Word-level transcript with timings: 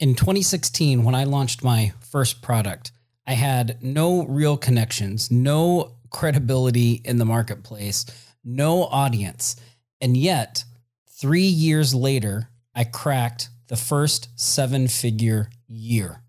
In 0.00 0.14
2016, 0.14 1.04
when 1.04 1.14
I 1.14 1.24
launched 1.24 1.62
my 1.62 1.92
first 2.00 2.40
product, 2.40 2.90
I 3.26 3.34
had 3.34 3.82
no 3.82 4.24
real 4.24 4.56
connections, 4.56 5.30
no 5.30 5.96
credibility 6.08 7.02
in 7.04 7.18
the 7.18 7.26
marketplace, 7.26 8.06
no 8.42 8.84
audience. 8.84 9.56
And 10.00 10.16
yet, 10.16 10.64
three 11.06 11.42
years 11.42 11.94
later, 11.94 12.48
I 12.74 12.84
cracked 12.84 13.50
the 13.68 13.76
first 13.76 14.30
seven 14.36 14.88
figure 14.88 15.50
year. 15.68 16.22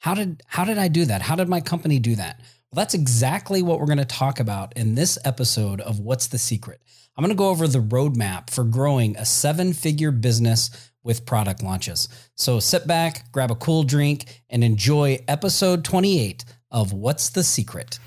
How 0.00 0.12
did, 0.12 0.42
how 0.46 0.66
did 0.66 0.76
I 0.76 0.88
do 0.88 1.06
that? 1.06 1.22
How 1.22 1.36
did 1.36 1.48
my 1.48 1.62
company 1.62 1.98
do 1.98 2.16
that? 2.16 2.42
Well, 2.72 2.82
that's 2.82 2.94
exactly 2.94 3.62
what 3.62 3.80
we're 3.80 3.86
going 3.86 3.98
to 3.98 4.04
talk 4.04 4.38
about 4.38 4.74
in 4.76 4.94
this 4.94 5.18
episode 5.24 5.80
of 5.80 5.98
What's 5.98 6.28
the 6.28 6.38
Secret. 6.38 6.80
I'm 7.16 7.22
going 7.22 7.34
to 7.34 7.36
go 7.36 7.48
over 7.48 7.66
the 7.66 7.80
roadmap 7.80 8.48
for 8.48 8.62
growing 8.62 9.16
a 9.16 9.24
seven 9.24 9.72
figure 9.72 10.12
business 10.12 10.70
with 11.02 11.26
product 11.26 11.64
launches. 11.64 12.08
So 12.36 12.60
sit 12.60 12.86
back, 12.86 13.32
grab 13.32 13.50
a 13.50 13.56
cool 13.56 13.82
drink, 13.82 14.42
and 14.48 14.62
enjoy 14.62 15.18
episode 15.26 15.84
28 15.84 16.44
of 16.70 16.92
What's 16.92 17.30
the 17.30 17.42
Secret. 17.42 17.98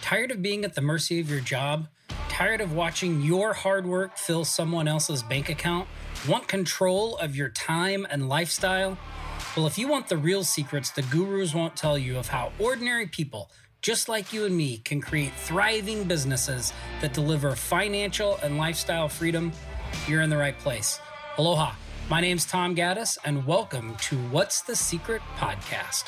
Tired 0.00 0.30
of 0.30 0.40
being 0.40 0.64
at 0.64 0.74
the 0.74 0.80
mercy 0.80 1.20
of 1.20 1.28
your 1.28 1.40
job? 1.40 1.86
Tired 2.30 2.62
of 2.62 2.72
watching 2.72 3.20
your 3.20 3.52
hard 3.52 3.86
work 3.86 4.16
fill 4.16 4.46
someone 4.46 4.88
else's 4.88 5.22
bank 5.22 5.50
account? 5.50 5.86
Want 6.26 6.48
control 6.48 7.18
of 7.18 7.36
your 7.36 7.50
time 7.50 8.06
and 8.08 8.26
lifestyle? 8.26 8.96
Well, 9.58 9.66
if 9.66 9.76
you 9.76 9.88
want 9.88 10.06
the 10.06 10.16
real 10.16 10.44
secrets 10.44 10.90
the 10.90 11.02
gurus 11.02 11.52
won't 11.52 11.74
tell 11.74 11.98
you 11.98 12.16
of 12.16 12.28
how 12.28 12.52
ordinary 12.60 13.08
people 13.08 13.50
just 13.82 14.08
like 14.08 14.32
you 14.32 14.44
and 14.44 14.56
me, 14.56 14.76
can 14.78 15.00
create 15.00 15.32
thriving 15.32 16.04
businesses 16.04 16.72
that 17.00 17.12
deliver 17.12 17.56
financial 17.56 18.38
and 18.44 18.56
lifestyle 18.56 19.08
freedom, 19.08 19.50
you're 20.06 20.22
in 20.22 20.30
the 20.30 20.36
right 20.36 20.56
place. 20.60 21.00
Aloha. 21.38 21.72
My 22.08 22.20
name's 22.20 22.46
Tom 22.46 22.76
Gaddis, 22.76 23.18
and 23.24 23.44
welcome 23.48 23.96
to 23.96 24.16
What's 24.28 24.62
the 24.62 24.76
Secret 24.76 25.22
podcast. 25.36 26.04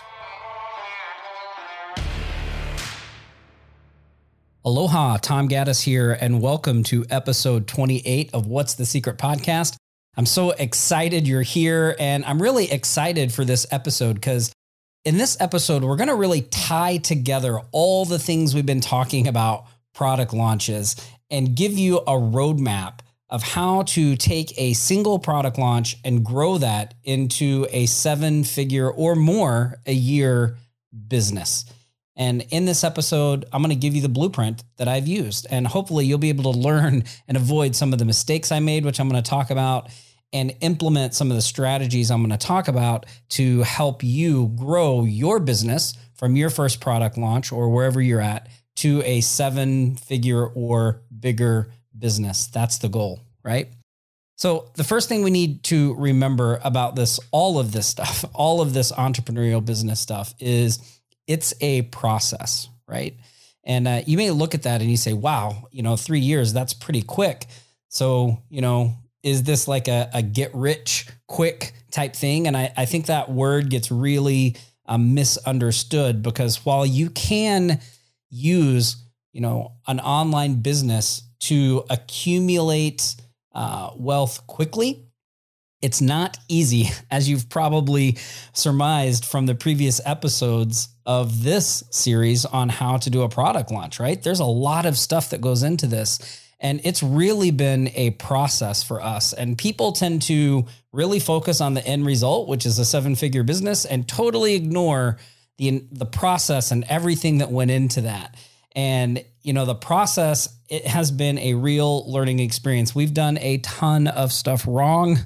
Aloha, 4.64 5.16
Tom 5.16 5.48
Gaddis 5.48 5.82
here, 5.82 6.12
and 6.12 6.40
welcome 6.40 6.84
to 6.84 7.04
episode 7.10 7.66
28 7.66 8.30
of 8.32 8.46
What's 8.46 8.74
the 8.74 8.86
Secret 8.86 9.18
podcast. 9.18 9.74
I'm 10.20 10.26
so 10.26 10.50
excited 10.50 11.26
you're 11.26 11.40
here, 11.40 11.96
and 11.98 12.26
I'm 12.26 12.42
really 12.42 12.70
excited 12.70 13.32
for 13.32 13.42
this 13.42 13.66
episode 13.70 14.16
because 14.16 14.52
in 15.06 15.16
this 15.16 15.38
episode, 15.40 15.82
we're 15.82 15.96
going 15.96 16.10
to 16.10 16.14
really 16.14 16.42
tie 16.42 16.98
together 16.98 17.58
all 17.72 18.04
the 18.04 18.18
things 18.18 18.54
we've 18.54 18.66
been 18.66 18.82
talking 18.82 19.28
about 19.28 19.64
product 19.94 20.34
launches 20.34 20.94
and 21.30 21.56
give 21.56 21.72
you 21.72 22.00
a 22.00 22.12
roadmap 22.12 22.98
of 23.30 23.42
how 23.42 23.84
to 23.84 24.14
take 24.14 24.52
a 24.58 24.74
single 24.74 25.18
product 25.18 25.56
launch 25.56 25.96
and 26.04 26.22
grow 26.22 26.58
that 26.58 26.92
into 27.02 27.66
a 27.70 27.86
seven 27.86 28.44
figure 28.44 28.90
or 28.90 29.16
more 29.16 29.78
a 29.86 29.94
year 29.94 30.58
business. 31.08 31.64
And 32.14 32.44
in 32.50 32.66
this 32.66 32.84
episode, 32.84 33.46
I'm 33.54 33.62
going 33.62 33.74
to 33.74 33.80
give 33.80 33.94
you 33.94 34.02
the 34.02 34.10
blueprint 34.10 34.64
that 34.76 34.86
I've 34.86 35.08
used. 35.08 35.46
And 35.48 35.66
hopefully, 35.66 36.04
you'll 36.04 36.18
be 36.18 36.28
able 36.28 36.52
to 36.52 36.58
learn 36.58 37.04
and 37.26 37.38
avoid 37.38 37.74
some 37.74 37.94
of 37.94 37.98
the 37.98 38.04
mistakes 38.04 38.52
I 38.52 38.60
made, 38.60 38.84
which 38.84 39.00
I'm 39.00 39.08
going 39.08 39.22
to 39.22 39.26
talk 39.26 39.48
about 39.48 39.88
and 40.32 40.54
implement 40.60 41.14
some 41.14 41.30
of 41.30 41.36
the 41.36 41.42
strategies 41.42 42.10
I'm 42.10 42.20
going 42.20 42.30
to 42.30 42.46
talk 42.46 42.68
about 42.68 43.06
to 43.30 43.62
help 43.62 44.02
you 44.02 44.48
grow 44.56 45.04
your 45.04 45.40
business 45.40 45.94
from 46.14 46.36
your 46.36 46.50
first 46.50 46.80
product 46.80 47.18
launch 47.18 47.52
or 47.52 47.70
wherever 47.70 48.00
you're 48.00 48.20
at 48.20 48.48
to 48.76 49.02
a 49.04 49.20
seven 49.20 49.96
figure 49.96 50.46
or 50.46 51.02
bigger 51.18 51.72
business. 51.98 52.46
That's 52.46 52.78
the 52.78 52.88
goal, 52.88 53.20
right? 53.44 53.68
So, 54.36 54.70
the 54.74 54.84
first 54.84 55.08
thing 55.08 55.22
we 55.22 55.30
need 55.30 55.64
to 55.64 55.94
remember 55.96 56.60
about 56.64 56.96
this, 56.96 57.20
all 57.30 57.58
of 57.58 57.72
this 57.72 57.86
stuff, 57.86 58.24
all 58.34 58.60
of 58.60 58.72
this 58.72 58.92
entrepreneurial 58.92 59.64
business 59.64 60.00
stuff 60.00 60.34
is 60.38 60.78
it's 61.26 61.52
a 61.60 61.82
process, 61.82 62.68
right? 62.86 63.16
And 63.64 63.86
uh, 63.86 64.02
you 64.06 64.16
may 64.16 64.30
look 64.30 64.54
at 64.54 64.62
that 64.62 64.80
and 64.80 64.90
you 64.90 64.96
say, 64.96 65.12
wow, 65.12 65.68
you 65.70 65.82
know, 65.82 65.96
three 65.96 66.20
years, 66.20 66.52
that's 66.52 66.72
pretty 66.72 67.02
quick. 67.02 67.46
So, 67.88 68.42
you 68.48 68.62
know, 68.62 68.96
is 69.22 69.42
this 69.42 69.68
like 69.68 69.88
a, 69.88 70.10
a 70.14 70.22
get 70.22 70.54
rich 70.54 71.08
quick 71.26 71.72
type 71.90 72.14
thing? 72.14 72.46
And 72.46 72.56
I, 72.56 72.72
I 72.76 72.84
think 72.86 73.06
that 73.06 73.30
word 73.30 73.70
gets 73.70 73.90
really 73.90 74.56
um, 74.86 75.14
misunderstood 75.14 76.22
because 76.22 76.64
while 76.64 76.86
you 76.86 77.10
can 77.10 77.80
use, 78.30 78.96
you 79.32 79.40
know, 79.40 79.72
an 79.86 80.00
online 80.00 80.62
business 80.62 81.22
to 81.40 81.84
accumulate 81.90 83.16
uh, 83.54 83.90
wealth 83.96 84.46
quickly, 84.46 85.06
it's 85.82 86.00
not 86.00 86.36
easy, 86.48 86.90
as 87.10 87.28
you've 87.28 87.48
probably 87.48 88.18
surmised 88.52 89.24
from 89.24 89.46
the 89.46 89.54
previous 89.54 90.00
episodes 90.04 90.88
of 91.06 91.42
this 91.42 91.82
series 91.90 92.44
on 92.44 92.68
how 92.68 92.96
to 92.98 93.10
do 93.10 93.22
a 93.22 93.28
product 93.28 93.70
launch, 93.70 93.98
right? 93.98 94.22
There's 94.22 94.40
a 94.40 94.44
lot 94.44 94.86
of 94.86 94.96
stuff 94.96 95.30
that 95.30 95.40
goes 95.40 95.62
into 95.62 95.86
this. 95.86 96.40
And 96.60 96.80
it's 96.84 97.02
really 97.02 97.50
been 97.50 97.90
a 97.94 98.10
process 98.10 98.82
for 98.82 99.00
us. 99.00 99.32
And 99.32 99.56
people 99.56 99.92
tend 99.92 100.22
to 100.22 100.66
really 100.92 101.18
focus 101.18 101.60
on 101.60 101.74
the 101.74 101.86
end 101.86 102.04
result, 102.04 102.48
which 102.48 102.66
is 102.66 102.78
a 102.78 102.84
seven 102.84 103.16
figure 103.16 103.42
business, 103.42 103.86
and 103.86 104.06
totally 104.06 104.54
ignore 104.54 105.16
the, 105.56 105.84
the 105.90 106.06
process 106.06 106.70
and 106.70 106.84
everything 106.88 107.38
that 107.38 107.50
went 107.50 107.70
into 107.70 108.02
that. 108.02 108.36
And, 108.72 109.24
you 109.42 109.52
know, 109.52 109.64
the 109.64 109.74
process, 109.74 110.54
it 110.68 110.86
has 110.86 111.10
been 111.10 111.38
a 111.38 111.54
real 111.54 112.10
learning 112.10 112.40
experience. 112.40 112.94
We've 112.94 113.14
done 113.14 113.38
a 113.38 113.58
ton 113.58 114.06
of 114.06 114.32
stuff 114.32 114.66
wrong 114.68 115.18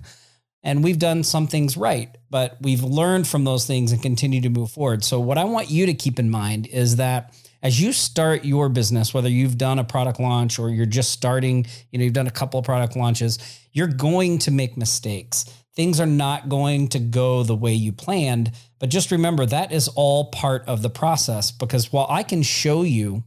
and 0.65 0.83
we've 0.83 0.99
done 0.99 1.23
some 1.23 1.47
things 1.47 1.77
right, 1.77 2.17
but 2.31 2.57
we've 2.61 2.83
learned 2.83 3.29
from 3.29 3.45
those 3.45 3.67
things 3.67 3.93
and 3.93 4.01
continue 4.01 4.41
to 4.41 4.49
move 4.49 4.71
forward. 4.71 5.05
So, 5.05 5.21
what 5.21 5.37
I 5.37 5.45
want 5.45 5.71
you 5.71 5.87
to 5.87 5.95
keep 5.95 6.19
in 6.19 6.31
mind 6.31 6.67
is 6.67 6.97
that 6.97 7.35
as 7.65 7.81
you 7.81 7.95
start 7.95 8.45
your 8.45 8.69
business, 8.69 9.15
whether 9.15 9.29
you've 9.29 9.57
done 9.57 9.79
a 9.79 9.85
product 9.85 10.21
launch 10.21 10.59
or 10.59 10.69
you're 10.69 10.85
just 10.85 11.11
starting, 11.11 11.67
you 11.91 11.99
know, 11.99 12.05
you've 12.05 12.13
done 12.13 12.27
a 12.27 12.31
couple 12.31 12.61
of 12.61 12.67
product 12.67 12.95
launches, 12.95 13.39
you're 13.73 13.89
going 13.89 14.39
to 14.41 14.51
make 14.51 14.77
mistakes. 14.77 15.47
Things 15.75 15.99
are 15.99 16.07
not 16.07 16.51
going 16.51 16.89
to 16.89 16.99
go 16.99 17.43
the 17.43 17.57
way 17.57 17.73
you 17.73 17.91
planned. 17.91 18.53
But 18.79 18.91
just 18.91 19.11
remember 19.11 19.47
that 19.47 19.73
is 19.73 19.89
all 19.89 20.31
part 20.31 20.63
of 20.69 20.83
the 20.83 20.91
process 20.91 21.51
because 21.51 21.91
while 21.91 22.07
I 22.11 22.23
can 22.23 22.43
show 22.43 22.83
you 22.83 23.25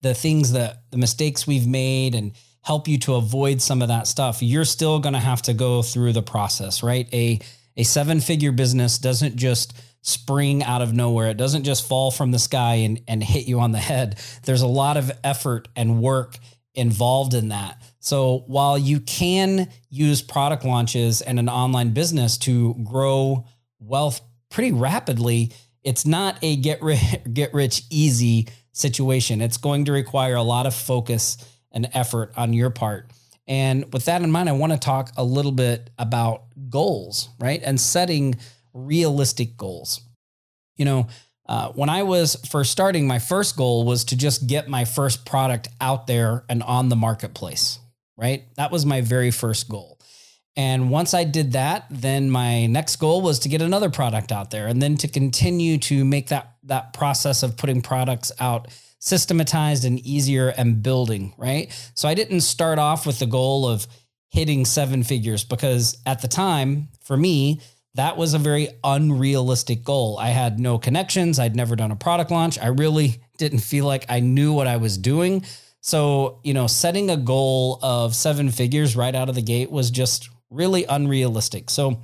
the 0.00 0.14
things 0.14 0.52
that 0.52 0.84
the 0.90 0.96
mistakes 0.96 1.46
we've 1.46 1.66
made 1.66 2.14
and 2.14 2.32
help 2.62 2.88
you 2.88 2.98
to 3.00 3.14
avoid 3.16 3.60
some 3.60 3.82
of 3.82 3.88
that 3.88 4.06
stuff, 4.06 4.42
you're 4.42 4.64
still 4.64 5.00
going 5.00 5.12
to 5.12 5.20
have 5.20 5.42
to 5.42 5.52
go 5.52 5.82
through 5.82 6.14
the 6.14 6.22
process, 6.22 6.82
right? 6.82 7.06
A 7.12 7.40
a 7.76 7.84
seven 7.84 8.20
figure 8.20 8.50
business 8.50 8.98
doesn't 8.98 9.36
just 9.36 9.72
spring 10.02 10.62
out 10.62 10.82
of 10.82 10.92
nowhere. 10.92 11.30
It 11.30 11.36
doesn't 11.36 11.64
just 11.64 11.86
fall 11.86 12.10
from 12.10 12.30
the 12.30 12.38
sky 12.38 12.74
and, 12.74 13.00
and 13.08 13.22
hit 13.22 13.46
you 13.46 13.60
on 13.60 13.72
the 13.72 13.78
head. 13.78 14.18
There's 14.44 14.62
a 14.62 14.66
lot 14.66 14.96
of 14.96 15.10
effort 15.24 15.68
and 15.76 16.00
work 16.00 16.38
involved 16.74 17.34
in 17.34 17.48
that. 17.48 17.82
So 17.98 18.44
while 18.46 18.78
you 18.78 19.00
can 19.00 19.68
use 19.90 20.22
product 20.22 20.64
launches 20.64 21.20
and 21.20 21.38
an 21.38 21.48
online 21.48 21.90
business 21.90 22.38
to 22.38 22.74
grow 22.84 23.44
wealth 23.80 24.20
pretty 24.48 24.72
rapidly, 24.72 25.52
it's 25.82 26.06
not 26.06 26.38
a 26.42 26.56
get 26.56 26.82
rich, 26.82 27.00
get 27.32 27.52
rich 27.52 27.82
easy 27.90 28.48
situation. 28.72 29.40
It's 29.40 29.56
going 29.56 29.86
to 29.86 29.92
require 29.92 30.36
a 30.36 30.42
lot 30.42 30.66
of 30.66 30.74
focus 30.74 31.36
and 31.72 31.88
effort 31.92 32.32
on 32.36 32.52
your 32.52 32.70
part. 32.70 33.10
And 33.46 33.90
with 33.92 34.04
that 34.04 34.22
in 34.22 34.30
mind, 34.30 34.48
I 34.48 34.52
want 34.52 34.72
to 34.72 34.78
talk 34.78 35.10
a 35.16 35.24
little 35.24 35.52
bit 35.52 35.90
about 35.98 36.44
goals, 36.68 37.30
right? 37.40 37.60
And 37.64 37.80
setting 37.80 38.36
realistic 38.72 39.56
goals. 39.56 40.00
You 40.76 40.84
know, 40.84 41.08
uh, 41.48 41.72
when 41.72 41.88
I 41.88 42.02
was 42.02 42.36
first 42.50 42.70
starting, 42.70 43.06
my 43.06 43.18
first 43.18 43.56
goal 43.56 43.84
was 43.84 44.04
to 44.04 44.16
just 44.16 44.46
get 44.46 44.68
my 44.68 44.84
first 44.84 45.24
product 45.24 45.68
out 45.80 46.06
there 46.06 46.44
and 46.48 46.62
on 46.62 46.90
the 46.90 46.96
marketplace, 46.96 47.78
right? 48.16 48.44
That 48.56 48.70
was 48.70 48.84
my 48.84 49.00
very 49.00 49.30
first 49.30 49.68
goal. 49.68 49.98
And 50.56 50.90
once 50.90 51.14
I 51.14 51.24
did 51.24 51.52
that, 51.52 51.86
then 51.88 52.30
my 52.30 52.66
next 52.66 52.96
goal 52.96 53.22
was 53.22 53.38
to 53.40 53.48
get 53.48 53.62
another 53.62 53.90
product 53.90 54.32
out 54.32 54.50
there 54.50 54.66
and 54.66 54.82
then 54.82 54.96
to 54.96 55.08
continue 55.08 55.78
to 55.78 56.04
make 56.04 56.28
that, 56.28 56.54
that 56.64 56.92
process 56.92 57.42
of 57.42 57.56
putting 57.56 57.80
products 57.80 58.32
out 58.40 58.68
systematized 58.98 59.84
and 59.84 60.00
easier 60.00 60.48
and 60.48 60.82
building, 60.82 61.32
right? 61.38 61.72
So 61.94 62.08
I 62.08 62.14
didn't 62.14 62.40
start 62.40 62.78
off 62.80 63.06
with 63.06 63.20
the 63.20 63.26
goal 63.26 63.68
of 63.68 63.86
hitting 64.30 64.64
seven 64.64 65.04
figures 65.04 65.44
because 65.44 65.96
at 66.04 66.20
the 66.22 66.28
time, 66.28 66.88
for 67.04 67.16
me, 67.16 67.60
that 67.98 68.16
was 68.16 68.32
a 68.32 68.38
very 68.38 68.68
unrealistic 68.84 69.82
goal. 69.82 70.18
I 70.20 70.28
had 70.28 70.60
no 70.60 70.78
connections. 70.78 71.40
I'd 71.40 71.56
never 71.56 71.74
done 71.74 71.90
a 71.90 71.96
product 71.96 72.30
launch. 72.30 72.56
I 72.56 72.68
really 72.68 73.20
didn't 73.38 73.58
feel 73.58 73.86
like 73.86 74.06
I 74.08 74.20
knew 74.20 74.52
what 74.52 74.68
I 74.68 74.76
was 74.76 74.96
doing. 74.96 75.44
So, 75.80 76.38
you 76.44 76.54
know, 76.54 76.68
setting 76.68 77.10
a 77.10 77.16
goal 77.16 77.80
of 77.82 78.14
seven 78.14 78.52
figures 78.52 78.94
right 78.94 79.12
out 79.12 79.28
of 79.28 79.34
the 79.34 79.42
gate 79.42 79.68
was 79.72 79.90
just 79.90 80.30
really 80.48 80.84
unrealistic. 80.84 81.70
So, 81.70 82.00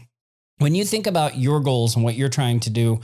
when 0.58 0.74
you 0.74 0.84
think 0.84 1.06
about 1.06 1.38
your 1.38 1.60
goals 1.60 1.94
and 1.94 2.04
what 2.04 2.16
you're 2.16 2.28
trying 2.28 2.58
to 2.60 2.70
do, 2.70 3.00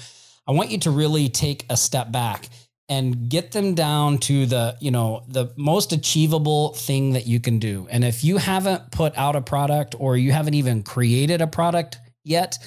I 0.49 0.53
want 0.53 0.71
you 0.71 0.79
to 0.79 0.91
really 0.91 1.29
take 1.29 1.67
a 1.71 1.77
step 1.77 2.11
back 2.11 2.49
and 2.89 3.29
get 3.29 3.53
them 3.53 3.75
down 3.75 4.19
to 4.19 4.47
the, 4.47 4.77
you 4.81 4.91
know, 4.91 5.23
the 5.29 5.53
most 5.57 5.93
achievable 5.93 6.75
thing 6.75 7.13
that 7.13 7.29
you 7.29 7.39
can 7.39 7.61
do. 7.61 7.87
And 7.89 8.05
if 8.05 8.25
you 8.25 8.39
haven't 8.39 8.91
put 8.91 9.17
out 9.17 9.37
a 9.37 9.41
product 9.41 9.95
or 9.97 10.17
you 10.17 10.33
haven't 10.33 10.55
even 10.55 10.83
created 10.83 11.41
a 11.41 11.47
product 11.47 11.99
yet, 12.25 12.59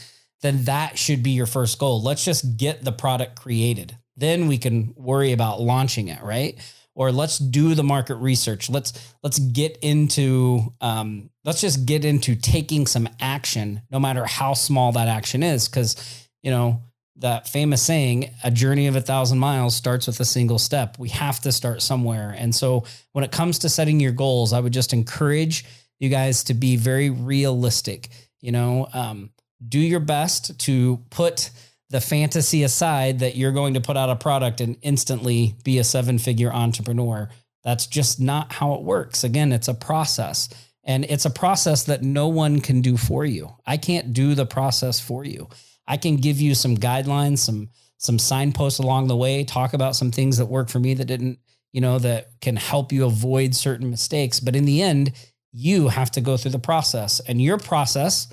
then 0.43 0.65
that 0.65 0.99
should 0.99 1.23
be 1.23 1.31
your 1.31 1.45
first 1.45 1.79
goal. 1.79 2.01
Let's 2.03 2.23
just 2.23 2.57
get 2.57 2.83
the 2.83 2.91
product 2.91 3.39
created. 3.39 3.97
Then 4.17 4.47
we 4.47 4.57
can 4.57 4.93
worry 4.95 5.31
about 5.31 5.61
launching 5.61 6.09
it, 6.09 6.21
right? 6.21 6.59
Or 6.93 7.11
let's 7.11 7.39
do 7.39 7.73
the 7.73 7.83
market 7.83 8.15
research. 8.15 8.69
Let's 8.69 8.93
let's 9.23 9.39
get 9.39 9.79
into 9.81 10.73
um, 10.81 11.31
let's 11.43 11.61
just 11.61 11.87
get 11.87 12.05
into 12.05 12.35
taking 12.35 12.85
some 12.85 13.09
action, 13.19 13.81
no 13.89 13.99
matter 13.99 14.25
how 14.25 14.53
small 14.53 14.91
that 14.91 15.07
action 15.07 15.41
is, 15.41 15.67
because 15.67 16.27
you 16.43 16.51
know 16.51 16.83
that 17.15 17.47
famous 17.47 17.81
saying, 17.81 18.29
a 18.43 18.51
journey 18.51 18.87
of 18.87 18.95
a 18.95 19.01
thousand 19.01 19.39
miles 19.39 19.75
starts 19.75 20.07
with 20.07 20.19
a 20.19 20.25
single 20.25 20.59
step. 20.59 20.99
We 20.99 21.09
have 21.09 21.39
to 21.41 21.51
start 21.51 21.81
somewhere. 21.81 22.35
And 22.37 22.53
so 22.53 22.83
when 23.13 23.23
it 23.23 23.31
comes 23.31 23.59
to 23.59 23.69
setting 23.69 23.99
your 23.99 24.11
goals, 24.11 24.51
I 24.51 24.59
would 24.59 24.73
just 24.73 24.93
encourage 24.93 25.63
you 25.99 26.09
guys 26.09 26.43
to 26.45 26.53
be 26.53 26.75
very 26.75 27.09
realistic. 27.09 28.09
You 28.41 28.51
know, 28.51 28.87
um, 28.93 29.29
do 29.67 29.79
your 29.79 29.99
best 29.99 30.59
to 30.61 30.97
put 31.09 31.49
the 31.89 32.01
fantasy 32.01 32.63
aside 32.63 33.19
that 33.19 33.35
you're 33.35 33.51
going 33.51 33.75
to 33.75 33.81
put 33.81 33.97
out 33.97 34.09
a 34.09 34.15
product 34.15 34.61
and 34.61 34.77
instantly 34.81 35.55
be 35.63 35.77
a 35.77 35.83
seven 35.83 36.17
figure 36.17 36.51
entrepreneur. 36.51 37.29
That's 37.63 37.87
just 37.87 38.19
not 38.19 38.51
how 38.51 38.73
it 38.73 38.81
works. 38.81 39.23
Again, 39.23 39.51
it's 39.51 39.67
a 39.67 39.73
process. 39.73 40.49
And 40.83 41.05
it's 41.05 41.25
a 41.25 41.29
process 41.29 41.83
that 41.83 42.01
no 42.01 42.27
one 42.27 42.59
can 42.59 42.81
do 42.81 42.97
for 42.97 43.23
you. 43.23 43.55
I 43.65 43.77
can't 43.77 44.11
do 44.11 44.35
the 44.35 44.45
process 44.45 44.99
for 44.99 45.23
you. 45.23 45.49
I 45.87 45.97
can 45.97 46.17
give 46.17 46.41
you 46.41 46.55
some 46.55 46.77
guidelines, 46.77 47.39
some 47.39 47.69
some 47.97 48.19
signposts 48.19 48.79
along 48.79 49.07
the 49.07 49.15
way, 49.15 49.45
talk 49.45 49.73
about 49.73 49.95
some 49.95 50.11
things 50.11 50.37
that 50.37 50.47
work 50.47 50.67
for 50.67 50.77
me 50.77 50.93
that 50.93 51.05
didn't, 51.05 51.39
you 51.71 51.79
know, 51.79 51.99
that 51.99 52.31
can 52.41 52.57
help 52.57 52.91
you 52.91 53.05
avoid 53.05 53.55
certain 53.55 53.89
mistakes. 53.89 54.41
But 54.41 54.57
in 54.57 54.65
the 54.65 54.81
end, 54.81 55.13
you 55.53 55.87
have 55.87 56.11
to 56.11 56.21
go 56.21 56.35
through 56.35 56.51
the 56.51 56.59
process. 56.59 57.21
And 57.21 57.41
your 57.41 57.57
process 57.57 58.27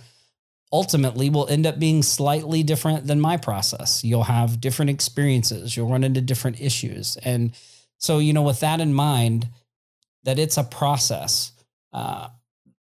ultimately 0.72 1.31
will 1.31 1.49
end 1.49 1.67
up 1.67 1.78
being 1.78 2.02
slightly 2.02 2.62
different 2.62 3.06
than 3.06 3.20
my 3.20 3.37
process. 3.37 4.05
You'll 4.05 4.25
have 4.25 4.61
different 4.61 4.90
experiences, 4.90 5.76
you'll 5.76 5.90
run 5.90 6.05
into 6.05 6.20
different 6.20 6.61
issues. 6.61 7.17
And 7.19 7.52
so, 7.99 8.19
you 8.19 8.32
know, 8.32 8.43
with 8.43 8.61
that 8.61 8.81
in 8.81 8.94
mind, 8.94 9.49
that 10.25 10.38
it's 10.38 10.56
a 10.56 10.64
process. 10.64 11.52
Uh, 11.93 12.28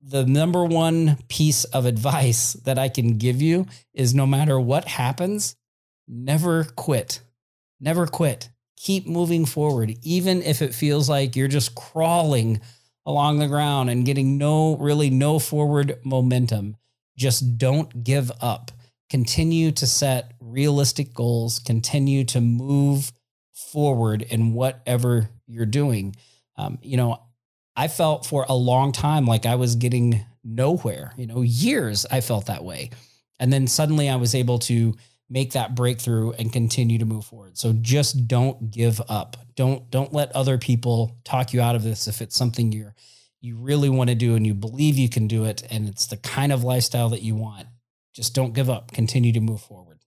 the 0.02 0.26
number 0.26 0.64
one 0.64 1.18
piece 1.28 1.64
of 1.64 1.86
advice 1.86 2.52
that 2.64 2.78
I 2.78 2.88
can 2.88 3.18
give 3.18 3.42
you 3.42 3.66
is 3.92 4.14
no 4.14 4.26
matter 4.26 4.58
what 4.58 4.86
happens, 4.86 5.56
never 6.08 6.64
quit. 6.64 7.20
Never 7.80 8.06
quit. 8.06 8.50
Keep 8.76 9.06
moving 9.06 9.46
forward, 9.46 9.96
even 10.02 10.42
if 10.42 10.60
it 10.60 10.74
feels 10.74 11.08
like 11.08 11.36
you're 11.36 11.48
just 11.48 11.74
crawling 11.74 12.60
along 13.06 13.38
the 13.38 13.46
ground 13.46 13.90
and 13.90 14.06
getting 14.06 14.38
no, 14.38 14.76
really 14.76 15.10
no 15.10 15.38
forward 15.38 15.98
momentum. 16.04 16.76
Just 17.16 17.58
don't 17.58 18.04
give 18.04 18.30
up. 18.40 18.70
Continue 19.10 19.70
to 19.72 19.86
set 19.86 20.32
realistic 20.40 21.14
goals, 21.14 21.58
continue 21.60 22.24
to 22.24 22.40
move 22.40 23.12
forward 23.52 24.22
in 24.22 24.54
whatever 24.54 25.30
you're 25.46 25.66
doing. 25.66 26.16
Um, 26.56 26.78
you 26.82 26.96
know, 26.96 27.20
I 27.76 27.88
felt 27.88 28.26
for 28.26 28.46
a 28.48 28.54
long 28.54 28.92
time 28.92 29.26
like 29.26 29.46
I 29.46 29.56
was 29.56 29.76
getting 29.76 30.24
nowhere. 30.42 31.12
You 31.16 31.26
know, 31.26 31.42
years 31.42 32.06
I 32.10 32.20
felt 32.20 32.46
that 32.46 32.64
way. 32.64 32.90
And 33.40 33.52
then 33.52 33.66
suddenly 33.66 34.08
I 34.08 34.16
was 34.16 34.34
able 34.34 34.58
to 34.60 34.94
make 35.28 35.52
that 35.52 35.74
breakthrough 35.74 36.32
and 36.32 36.52
continue 36.52 36.98
to 36.98 37.04
move 37.04 37.24
forward. 37.24 37.58
So 37.58 37.72
just 37.72 38.28
don't 38.28 38.70
give 38.70 39.00
up. 39.08 39.36
Don't 39.56 39.90
don't 39.90 40.12
let 40.12 40.30
other 40.32 40.58
people 40.58 41.16
talk 41.24 41.52
you 41.52 41.60
out 41.60 41.74
of 41.74 41.82
this 41.82 42.06
if 42.06 42.20
it's 42.20 42.36
something 42.36 42.72
you're 42.72 42.94
you 43.44 43.56
really 43.58 43.90
want 43.90 44.08
to 44.08 44.16
do 44.16 44.34
and 44.34 44.46
you 44.46 44.54
believe 44.54 44.96
you 44.96 45.10
can 45.10 45.28
do 45.28 45.44
it 45.44 45.62
and 45.70 45.86
it's 45.86 46.06
the 46.06 46.16
kind 46.16 46.50
of 46.50 46.64
lifestyle 46.64 47.10
that 47.10 47.20
you 47.20 47.34
want. 47.34 47.66
Just 48.14 48.34
don't 48.34 48.54
give 48.54 48.70
up. 48.70 48.90
Continue 48.92 49.32
to 49.32 49.40
move 49.40 49.60
forward. 49.60 49.98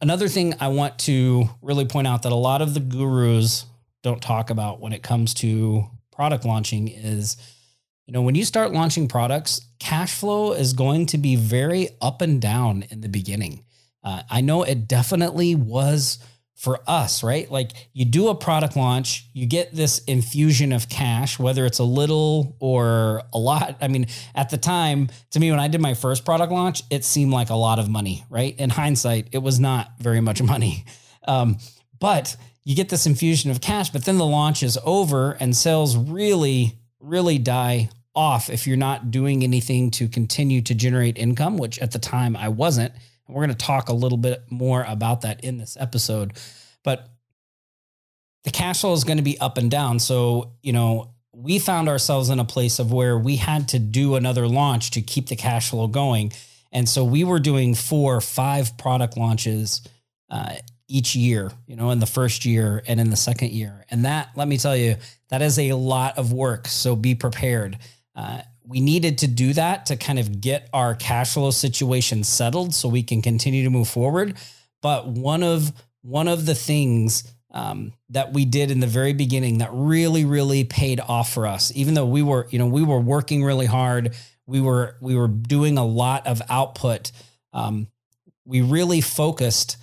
Another 0.00 0.28
thing 0.28 0.54
I 0.60 0.68
want 0.68 0.98
to 1.00 1.50
really 1.60 1.84
point 1.84 2.06
out 2.06 2.22
that 2.22 2.32
a 2.32 2.36
lot 2.36 2.62
of 2.62 2.72
the 2.72 2.80
gurus 2.80 3.66
don't 4.02 4.22
talk 4.22 4.48
about 4.48 4.80
when 4.80 4.94
it 4.94 5.02
comes 5.02 5.34
to 5.34 5.84
product 6.10 6.46
launching 6.46 6.88
is 6.88 7.36
you 8.06 8.14
know 8.14 8.22
when 8.22 8.34
you 8.34 8.44
start 8.44 8.72
launching 8.72 9.06
products 9.06 9.60
cash 9.78 10.14
flow 10.14 10.52
is 10.52 10.72
going 10.72 11.06
to 11.06 11.18
be 11.18 11.36
very 11.36 11.88
up 12.00 12.22
and 12.22 12.40
down 12.40 12.84
in 12.90 13.00
the 13.00 13.08
beginning 13.08 13.64
uh, 14.04 14.22
i 14.28 14.40
know 14.40 14.62
it 14.62 14.86
definitely 14.86 15.54
was 15.54 16.18
for 16.60 16.80
us 16.86 17.22
right? 17.22 17.50
Like 17.50 17.72
you 17.92 18.04
do 18.04 18.28
a 18.28 18.34
product 18.34 18.76
launch 18.76 19.26
you 19.32 19.46
get 19.46 19.74
this 19.74 19.98
infusion 20.00 20.72
of 20.72 20.88
cash 20.88 21.38
whether 21.38 21.64
it's 21.66 21.78
a 21.78 21.84
little 21.84 22.56
or 22.60 23.22
a 23.32 23.38
lot. 23.38 23.78
I 23.80 23.88
mean 23.88 24.06
at 24.34 24.50
the 24.50 24.58
time 24.58 25.08
to 25.30 25.40
me 25.40 25.50
when 25.50 25.60
i 25.60 25.68
did 25.68 25.80
my 25.80 25.94
first 25.94 26.24
product 26.24 26.52
launch 26.52 26.82
it 26.90 27.04
seemed 27.04 27.32
like 27.32 27.50
a 27.50 27.54
lot 27.54 27.78
of 27.78 27.88
money 27.88 28.24
right? 28.28 28.54
In 28.58 28.70
hindsight 28.70 29.28
it 29.32 29.38
was 29.38 29.58
not 29.58 29.92
very 29.98 30.20
much 30.20 30.42
money. 30.42 30.84
Um, 31.26 31.58
but 31.98 32.36
you 32.64 32.76
get 32.76 32.88
this 32.88 33.06
infusion 33.06 33.50
of 33.50 33.60
cash, 33.60 33.90
but 33.90 34.04
then 34.04 34.18
the 34.18 34.26
launch 34.26 34.62
is 34.62 34.78
over 34.84 35.32
and 35.32 35.56
sales 35.56 35.96
really, 35.96 36.78
really 37.00 37.38
die 37.38 37.88
off 38.14 38.50
if 38.50 38.66
you're 38.66 38.76
not 38.76 39.10
doing 39.10 39.42
anything 39.42 39.90
to 39.92 40.08
continue 40.08 40.60
to 40.62 40.74
generate 40.74 41.16
income, 41.16 41.56
which 41.56 41.78
at 41.78 41.92
the 41.92 41.98
time 41.98 42.36
I 42.36 42.48
wasn't. 42.48 42.92
We're 43.32 43.46
going 43.46 43.56
to 43.56 43.66
talk 43.66 43.88
a 43.88 43.94
little 43.94 44.18
bit 44.18 44.44
more 44.50 44.84
about 44.86 45.22
that 45.22 45.44
in 45.44 45.58
this 45.58 45.76
episode. 45.78 46.34
But 46.82 47.08
the 48.44 48.50
cash 48.50 48.80
flow 48.80 48.92
is 48.92 49.04
going 49.04 49.18
to 49.18 49.22
be 49.22 49.38
up 49.38 49.58
and 49.58 49.70
down. 49.70 49.98
So, 49.98 50.52
you 50.62 50.72
know, 50.72 51.14
we 51.32 51.58
found 51.58 51.88
ourselves 51.88 52.30
in 52.30 52.38
a 52.38 52.44
place 52.44 52.78
of 52.78 52.92
where 52.92 53.18
we 53.18 53.36
had 53.36 53.68
to 53.68 53.78
do 53.78 54.14
another 54.14 54.48
launch 54.48 54.92
to 54.92 55.02
keep 55.02 55.28
the 55.28 55.36
cash 55.36 55.70
flow 55.70 55.86
going. 55.86 56.32
And 56.72 56.88
so 56.88 57.04
we 57.04 57.24
were 57.24 57.40
doing 57.40 57.74
four, 57.74 58.20
five 58.20 58.76
product 58.78 59.16
launches 59.16 59.82
uh, 60.30 60.54
each 60.88 61.14
year, 61.14 61.50
you 61.66 61.76
know, 61.76 61.90
in 61.90 61.98
the 61.98 62.06
first 62.06 62.44
year 62.44 62.82
and 62.86 63.00
in 63.00 63.10
the 63.10 63.16
second 63.16 63.52
year. 63.52 63.84
And 63.90 64.04
that, 64.04 64.30
let 64.36 64.48
me 64.48 64.56
tell 64.58 64.76
you, 64.76 64.96
that 65.28 65.42
is 65.42 65.58
a 65.58 65.72
lot 65.72 66.18
of 66.18 66.32
work. 66.32 66.66
So 66.66 66.96
be 66.96 67.14
prepared. 67.14 67.78
Uh, 68.14 68.42
we 68.70 68.80
needed 68.80 69.18
to 69.18 69.26
do 69.26 69.52
that 69.52 69.86
to 69.86 69.96
kind 69.96 70.20
of 70.20 70.40
get 70.40 70.68
our 70.72 70.94
cash 70.94 71.34
flow 71.34 71.50
situation 71.50 72.22
settled 72.22 72.72
so 72.72 72.88
we 72.88 73.02
can 73.02 73.20
continue 73.20 73.64
to 73.64 73.70
move 73.70 73.88
forward. 73.88 74.36
But 74.80 75.08
one 75.08 75.42
of 75.42 75.72
one 76.02 76.28
of 76.28 76.46
the 76.46 76.54
things 76.54 77.24
um, 77.50 77.92
that 78.10 78.32
we 78.32 78.44
did 78.44 78.70
in 78.70 78.78
the 78.78 78.86
very 78.86 79.12
beginning 79.12 79.58
that 79.58 79.70
really, 79.72 80.24
really 80.24 80.62
paid 80.62 81.00
off 81.00 81.32
for 81.32 81.48
us, 81.48 81.72
even 81.74 81.94
though 81.94 82.06
we 82.06 82.22
were, 82.22 82.46
you 82.50 82.60
know, 82.60 82.66
we 82.66 82.84
were 82.84 83.00
working 83.00 83.42
really 83.42 83.66
hard, 83.66 84.14
we 84.46 84.60
were 84.60 84.96
we 85.00 85.16
were 85.16 85.26
doing 85.26 85.76
a 85.76 85.84
lot 85.84 86.28
of 86.28 86.40
output. 86.48 87.10
Um, 87.52 87.88
we 88.44 88.60
really 88.60 89.00
focused 89.00 89.78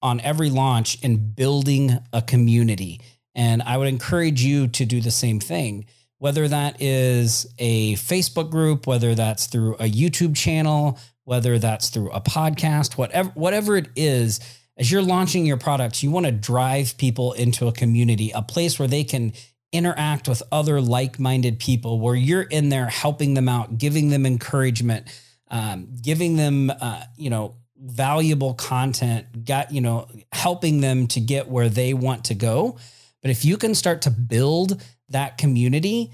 on 0.00 0.20
every 0.20 0.48
launch 0.48 0.98
in 1.02 1.34
building 1.34 1.98
a 2.14 2.22
community. 2.22 3.00
And 3.34 3.62
I 3.62 3.76
would 3.76 3.88
encourage 3.88 4.42
you 4.42 4.68
to 4.68 4.86
do 4.86 5.02
the 5.02 5.10
same 5.10 5.38
thing, 5.38 5.84
whether 6.22 6.46
that 6.46 6.80
is 6.80 7.52
a 7.58 7.94
Facebook 7.94 8.48
group, 8.48 8.86
whether 8.86 9.12
that's 9.12 9.48
through 9.48 9.74
a 9.80 9.90
YouTube 9.90 10.36
channel, 10.36 10.96
whether 11.24 11.58
that's 11.58 11.90
through 11.90 12.12
a 12.12 12.20
podcast, 12.20 12.96
whatever, 12.96 13.30
whatever 13.30 13.76
it 13.76 13.88
is, 13.96 14.38
as 14.76 14.88
you're 14.88 15.02
launching 15.02 15.44
your 15.44 15.56
products, 15.56 16.00
you 16.00 16.12
want 16.12 16.24
to 16.24 16.30
drive 16.30 16.96
people 16.96 17.32
into 17.32 17.66
a 17.66 17.72
community, 17.72 18.30
a 18.36 18.40
place 18.40 18.78
where 18.78 18.86
they 18.86 19.02
can 19.02 19.32
interact 19.72 20.28
with 20.28 20.44
other 20.52 20.80
like-minded 20.80 21.58
people, 21.58 21.98
where 21.98 22.14
you're 22.14 22.42
in 22.42 22.68
there 22.68 22.86
helping 22.86 23.34
them 23.34 23.48
out, 23.48 23.76
giving 23.76 24.10
them 24.10 24.24
encouragement, 24.24 25.08
um, 25.50 25.88
giving 26.00 26.36
them, 26.36 26.70
uh, 26.70 27.02
you 27.16 27.30
know, 27.30 27.56
valuable 27.76 28.54
content, 28.54 29.44
got, 29.44 29.72
you 29.72 29.80
know, 29.80 30.06
helping 30.30 30.82
them 30.82 31.08
to 31.08 31.18
get 31.18 31.48
where 31.48 31.68
they 31.68 31.92
want 31.92 32.26
to 32.26 32.34
go. 32.36 32.78
But 33.22 33.30
if 33.30 33.44
you 33.44 33.56
can 33.56 33.74
start 33.74 34.02
to 34.02 34.10
build 34.10 34.82
that 35.08 35.38
community, 35.38 36.12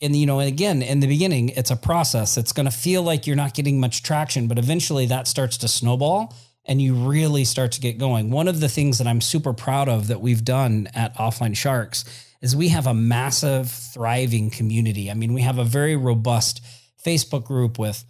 and 0.00 0.16
you 0.16 0.26
know, 0.26 0.40
again, 0.40 0.82
in 0.82 1.00
the 1.00 1.06
beginning, 1.06 1.50
it's 1.50 1.70
a 1.70 1.76
process. 1.76 2.36
It's 2.36 2.52
going 2.52 2.66
to 2.66 2.72
feel 2.72 3.02
like 3.02 3.26
you're 3.26 3.36
not 3.36 3.54
getting 3.54 3.78
much 3.78 4.02
traction, 4.02 4.48
but 4.48 4.58
eventually 4.58 5.06
that 5.06 5.28
starts 5.28 5.58
to 5.58 5.68
snowball 5.68 6.34
and 6.64 6.82
you 6.82 6.94
really 6.94 7.44
start 7.44 7.72
to 7.72 7.80
get 7.80 7.96
going. 7.96 8.30
One 8.30 8.48
of 8.48 8.60
the 8.60 8.68
things 8.68 8.98
that 8.98 9.06
I'm 9.06 9.20
super 9.20 9.52
proud 9.52 9.88
of 9.88 10.08
that 10.08 10.20
we've 10.20 10.44
done 10.44 10.88
at 10.94 11.16
Offline 11.16 11.56
Sharks 11.56 12.04
is 12.42 12.56
we 12.56 12.68
have 12.68 12.86
a 12.86 12.94
massive, 12.94 13.70
thriving 13.70 14.50
community. 14.50 15.10
I 15.10 15.14
mean, 15.14 15.32
we 15.32 15.42
have 15.42 15.58
a 15.58 15.64
very 15.64 15.96
robust 15.96 16.60
Facebook 17.02 17.44
group 17.44 17.78
with 17.78 18.04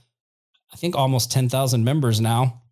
I 0.72 0.76
think 0.76 0.96
almost 0.96 1.30
10,000 1.32 1.84
members 1.84 2.20
now. 2.20 2.62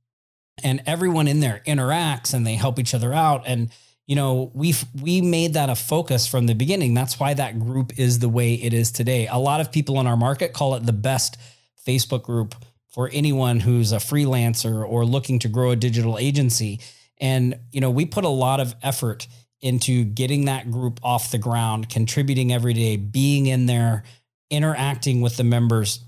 And 0.63 0.83
everyone 0.87 1.27
in 1.27 1.41
there 1.41 1.63
interacts 1.67 2.35
and 2.35 2.47
they 2.47 2.55
help 2.55 2.79
each 2.79 2.95
other 2.95 3.13
out. 3.13 3.45
And, 3.47 3.71
you 4.07 4.17
know, 4.17 4.51
we 4.55 4.75
we 5.01 5.21
made 5.21 5.55
that 5.55 5.71
a 5.71 5.75
focus 5.75 6.27
from 6.27 6.47
the 6.47 6.55
beginning. 6.55 6.95
That's 6.95 7.19
why 7.19 7.35
that 7.35 7.59
group 7.59 7.99
is 7.99 8.19
the 8.19 8.29
way 8.29 8.55
it 8.55 8.75
is 8.75 8.93
today. 8.93 9.27
A 9.29 9.39
lot 9.39 9.61
of 9.61 9.73
people 9.73 9.99
in 10.01 10.07
our 10.07 10.17
market 10.17 10.53
call 10.53 10.75
it 10.75 10.85
the 10.85 10.93
best 10.93 11.39
Facebook 11.87 12.23
group 12.23 12.55
for 12.89 13.11
anyone 13.13 13.61
who's 13.61 13.93
a 13.93 13.97
freelancer 13.97 14.87
or 14.87 15.05
looking 15.05 15.39
to 15.41 15.49
grow 15.49 15.71
a 15.71 15.77
digital 15.77 16.19
agency. 16.19 16.81
And, 17.19 17.59
you 17.73 17.81
know, 17.81 17.91
we 17.91 18.07
put 18.07 18.25
a 18.25 18.29
lot 18.29 18.61
of 18.61 18.75
effort 18.83 19.27
into 19.61 20.05
getting 20.05 20.45
that 20.45 20.71
group 20.71 21.01
off 21.03 21.31
the 21.31 21.39
ground, 21.39 21.89
contributing 21.89 22.53
every 22.53 22.75
day, 22.75 22.97
being 22.97 23.47
in 23.47 23.67
there, 23.67 24.05
interacting 24.51 25.23
with 25.23 25.37
the 25.37 25.45
members, 25.45 26.05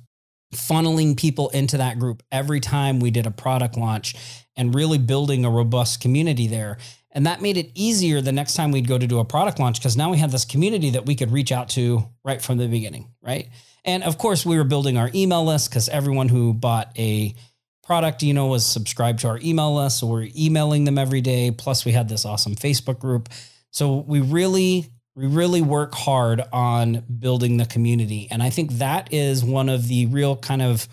funneling 0.54 1.16
people 1.16 1.48
into 1.50 1.78
that 1.78 1.98
group 1.98 2.22
every 2.30 2.60
time 2.60 3.00
we 3.00 3.10
did 3.10 3.26
a 3.26 3.30
product 3.30 3.76
launch 3.76 4.14
and 4.56 4.74
really 4.74 4.98
building 4.98 5.44
a 5.44 5.50
robust 5.50 6.00
community 6.00 6.46
there. 6.46 6.78
And 7.16 7.24
that 7.24 7.40
made 7.40 7.56
it 7.56 7.70
easier 7.74 8.20
the 8.20 8.30
next 8.30 8.54
time 8.54 8.72
we'd 8.72 8.86
go 8.86 8.98
to 8.98 9.06
do 9.06 9.20
a 9.20 9.24
product 9.24 9.58
launch 9.58 9.80
because 9.80 9.96
now 9.96 10.10
we 10.10 10.18
had 10.18 10.30
this 10.30 10.44
community 10.44 10.90
that 10.90 11.06
we 11.06 11.14
could 11.14 11.32
reach 11.32 11.50
out 11.50 11.70
to 11.70 12.06
right 12.22 12.42
from 12.42 12.58
the 12.58 12.68
beginning, 12.68 13.08
right? 13.22 13.48
And 13.86 14.04
of 14.04 14.18
course, 14.18 14.44
we 14.44 14.58
were 14.58 14.64
building 14.64 14.98
our 14.98 15.10
email 15.14 15.42
list 15.42 15.70
because 15.70 15.88
everyone 15.88 16.28
who 16.28 16.52
bought 16.52 16.92
a 16.98 17.34
product, 17.82 18.22
you 18.22 18.34
know, 18.34 18.48
was 18.48 18.66
subscribed 18.66 19.20
to 19.20 19.28
our 19.28 19.40
email 19.42 19.74
list. 19.74 20.00
So 20.00 20.08
we're 20.08 20.28
emailing 20.36 20.84
them 20.84 20.98
every 20.98 21.22
day. 21.22 21.50
Plus, 21.50 21.86
we 21.86 21.92
had 21.92 22.06
this 22.06 22.26
awesome 22.26 22.54
Facebook 22.54 22.98
group. 22.98 23.30
So 23.70 24.04
we 24.06 24.20
really, 24.20 24.90
we 25.14 25.26
really 25.26 25.62
work 25.62 25.94
hard 25.94 26.42
on 26.52 27.02
building 27.18 27.56
the 27.56 27.64
community. 27.64 28.28
And 28.30 28.42
I 28.42 28.50
think 28.50 28.72
that 28.72 29.10
is 29.10 29.42
one 29.42 29.70
of 29.70 29.88
the 29.88 30.04
real 30.04 30.36
kind 30.36 30.60
of 30.60 30.86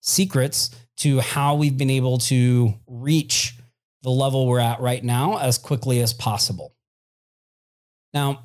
secrets 0.00 0.70
to 0.98 1.18
how 1.18 1.56
we've 1.56 1.76
been 1.76 1.90
able 1.90 2.18
to 2.18 2.74
reach 2.86 3.56
the 4.04 4.10
level 4.10 4.46
we're 4.46 4.60
at 4.60 4.80
right 4.80 5.02
now 5.02 5.38
as 5.38 5.56
quickly 5.56 6.00
as 6.00 6.12
possible. 6.12 6.74
Now, 8.12 8.44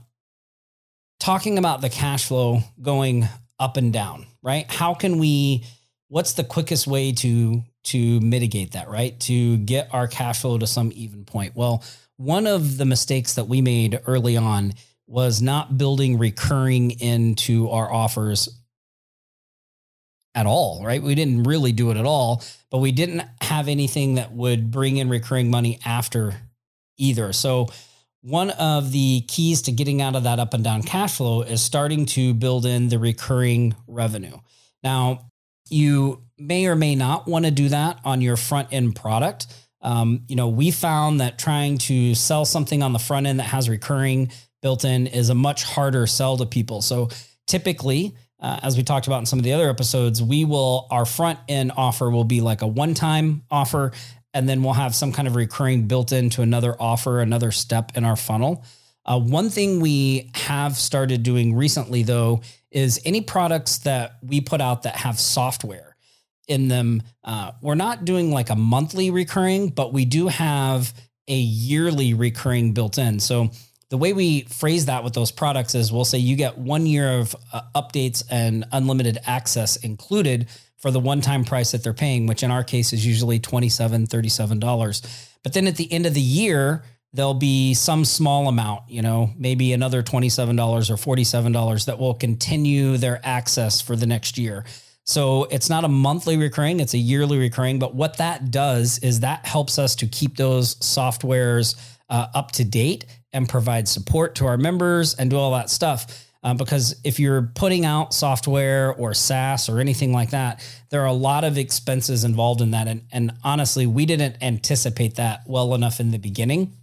talking 1.20 1.58
about 1.58 1.82
the 1.82 1.90
cash 1.90 2.26
flow 2.26 2.62
going 2.82 3.28
up 3.60 3.76
and 3.76 3.92
down, 3.92 4.26
right? 4.42 4.66
How 4.72 4.94
can 4.94 5.20
we 5.20 5.66
what's 6.08 6.34
the 6.34 6.46
quickest 6.46 6.88
way 6.88 7.12
to 7.12 7.62
to 7.84 8.20
mitigate 8.22 8.72
that, 8.72 8.90
right? 8.90 9.20
To 9.22 9.58
get 9.58 9.94
our 9.94 10.08
cash 10.08 10.42
flow 10.42 10.58
to 10.58 10.66
some 10.66 10.92
even 10.96 11.26
point. 11.26 11.56
Well, 11.56 11.84
one 12.16 12.48
of 12.48 12.78
the 12.78 12.86
mistakes 12.86 13.36
that 13.36 13.48
we 13.48 13.62
made 13.62 14.00
early 14.08 14.38
on 14.38 14.74
was 15.08 15.42
not 15.42 15.78
building 15.78 16.18
recurring 16.18 16.92
into 16.92 17.70
our 17.70 17.92
offers 17.92 18.48
at 20.36 20.46
all, 20.46 20.84
right? 20.86 21.02
We 21.02 21.16
didn't 21.16 21.44
really 21.44 21.72
do 21.72 21.92
it 21.92 21.98
at 21.98 22.06
all, 22.06 22.44
but 22.70 22.80
we 22.80 22.92
didn't 22.92 23.24
have 23.42 23.68
anything 23.68 24.16
that 24.16 24.32
would 24.32 24.72
bring 24.72 24.98
in 24.98 25.10
recurring 25.10 25.50
money 25.50 25.80
after 25.86 26.36
either. 26.98 27.34
So, 27.34 27.68
one 28.22 28.50
of 28.50 28.92
the 28.92 29.22
keys 29.30 29.62
to 29.64 29.72
getting 29.72 30.02
out 30.02 30.14
of 30.14 30.24
that 30.24 30.40
up 30.40 30.54
and 30.54 30.62
down 30.62 30.84
cash 30.84 31.16
flow 31.16 31.42
is 31.42 31.62
starting 31.62 32.06
to 32.06 32.34
build 32.34 32.66
in 32.66 32.90
the 32.90 33.00
recurring 33.00 33.74
revenue. 33.88 34.38
Now, 34.84 35.32
you 35.70 36.24
may 36.38 36.66
or 36.68 36.76
may 36.76 36.96
not 36.96 37.28
want 37.28 37.46
to 37.46 37.52
do 37.52 37.70
that 37.70 38.00
on 38.04 38.22
your 38.22 38.36
front 38.36 38.70
end 38.72 38.96
product. 38.96 39.48
Um, 39.82 40.24
you 40.28 40.36
know, 40.36 40.50
we 40.50 40.72
found 40.72 41.22
that 41.22 41.40
trying 41.40 41.78
to 41.80 42.14
sell 42.14 42.44
something 42.44 42.84
on 42.84 42.92
the 42.92 43.00
front 43.00 43.26
end 43.26 43.40
that 43.40 43.44
has 43.44 43.70
recurring 43.70 44.32
built 44.62 44.84
in 44.84 45.08
is 45.08 45.30
a 45.30 45.36
much 45.36 45.64
harder 45.64 46.06
sell 46.06 46.38
to 46.38 46.46
people. 46.46 46.82
So 46.82 47.10
typically, 47.48 48.16
uh, 48.40 48.60
as 48.64 48.78
we 48.78 48.84
talked 48.84 49.08
about 49.08 49.20
in 49.20 49.26
some 49.26 49.40
of 49.40 49.44
the 49.44 49.54
other 49.54 49.70
episodes, 49.70 50.22
we 50.24 50.46
will, 50.46 50.88
our 50.92 51.06
front 51.06 51.40
end 51.48 51.72
offer 51.76 52.10
will 52.10 52.24
be 52.24 52.42
like 52.42 52.62
a 52.62 52.68
one 52.68 52.94
time 52.94 53.44
offer, 53.52 53.92
and 54.34 54.48
then 54.48 54.64
we'll 54.64 54.74
have 54.74 54.96
some 54.96 55.12
kind 55.12 55.28
of 55.28 55.36
recurring 55.36 55.88
built 55.88 56.12
into 56.12 56.42
another 56.42 56.76
offer, 56.80 57.20
another 57.20 57.52
step 57.52 57.92
in 57.96 58.06
our 58.06 58.16
funnel. 58.16 58.64
Uh, 59.06 59.20
one 59.20 59.50
thing 59.50 59.80
we 59.80 60.30
have 60.36 60.76
started 60.76 61.24
doing 61.24 61.56
recently, 61.56 62.04
though, 62.04 62.42
is 62.72 63.00
any 63.06 63.22
products 63.22 63.80
that 63.80 64.18
we 64.22 64.40
put 64.40 64.62
out 64.62 64.84
that 64.84 64.96
have 64.96 65.20
software 65.20 65.96
in 66.48 66.68
them, 66.68 67.02
uh, 67.24 67.52
we're 67.62 67.76
not 67.76 68.06
doing 68.06 68.32
like 68.32 68.50
a 68.50 68.56
monthly 68.56 69.12
recurring, 69.12 69.70
but 69.70 69.94
we 69.94 70.06
do 70.06 70.28
have 70.28 70.94
a 71.28 71.38
yearly 71.38 72.14
recurring 72.14 72.74
built 72.74 72.98
in. 72.98 73.20
So 73.20 73.52
the 73.90 73.98
way 73.98 74.14
we 74.14 74.42
phrase 74.44 74.86
that 74.86 75.04
with 75.04 75.14
those 75.14 75.32
products 75.32 75.74
is 75.76 75.92
we'll 75.92 76.06
say 76.06 76.20
you 76.20 76.36
get 76.36 76.58
one 76.58 76.86
year 76.86 77.20
of 77.20 77.36
uh, 77.52 77.62
updates 77.76 78.24
and 78.30 78.66
unlimited 78.72 79.18
access 79.26 79.76
included 79.78 80.48
for 80.78 80.92
the 80.92 81.00
one 81.00 81.22
time 81.22 81.44
price 81.44 81.72
that 81.72 81.84
they're 81.84 81.94
paying, 81.94 82.28
which 82.28 82.44
in 82.44 82.52
our 82.52 82.64
case 82.64 82.94
is 82.94 83.06
usually 83.06 83.40
$27, 83.40 84.08
$37. 84.08 85.24
But 85.44 85.54
then 85.54 85.68
at 85.68 85.76
the 85.76 85.92
end 85.92 86.06
of 86.06 86.14
the 86.14 86.22
year, 86.22 86.84
there'll 87.14 87.34
be 87.34 87.74
some 87.74 88.06
small 88.06 88.48
amount, 88.48 88.84
you 88.88 89.02
know, 89.02 89.32
maybe 89.38 89.74
another 89.74 90.04
$27 90.04 90.90
or 90.90 91.16
$47 91.16 91.86
that 91.86 91.98
will 91.98 92.14
continue 92.14 92.98
their 92.98 93.20
access 93.24 93.82
for 93.82 93.96
the 93.96 94.06
next 94.06 94.38
year. 94.38 94.64
So 95.06 95.46
it's 95.46 95.70
not 95.70 95.84
a 95.84 95.88
monthly 95.88 96.38
recurring, 96.38 96.80
it's 96.80 96.94
a 96.94 97.00
yearly 97.00 97.40
recurring. 97.40 97.80
But 97.80 97.96
what 97.96 98.18
that 98.18 98.52
does 98.52 99.00
is 99.00 99.22
that 99.22 99.46
helps 99.48 99.80
us 99.80 99.96
to 99.96 100.08
keep 100.08 100.38
those 100.38 100.76
softwares 100.76 101.76
uh, 102.10 102.28
up 102.36 102.52
to 102.54 102.64
date 102.64 103.06
and 103.34 103.48
provide 103.48 103.88
support 103.88 104.36
to 104.36 104.46
our 104.46 104.58
members 104.58 105.14
and 105.14 105.30
do 105.30 105.38
all 105.38 105.52
that 105.54 105.70
stuff. 105.70 106.26
Um, 106.42 106.56
because 106.56 106.96
if 107.04 107.20
you're 107.20 107.52
putting 107.54 107.86
out 107.86 108.14
software 108.14 108.94
or 108.94 109.14
SaaS 109.14 109.68
or 109.68 109.80
anything 109.80 110.14
like 110.14 110.30
that, 110.30 110.66
there 110.90 111.02
are 111.02 111.08
a 111.08 111.14
lot 111.14 111.44
of 111.44 111.58
expenses 111.58 112.24
involved 112.24 112.62
in 112.62 112.72
that. 112.72 112.88
And, 112.88 113.04
and 113.12 113.34
honestly, 113.44 113.86
we 113.86 114.06
didn't 114.06 114.38
anticipate 114.42 115.16
that 115.16 115.42
well 115.48 115.76
enough 115.76 116.00
in 116.00 116.12
the 116.12 116.18
beginning. 116.18 116.74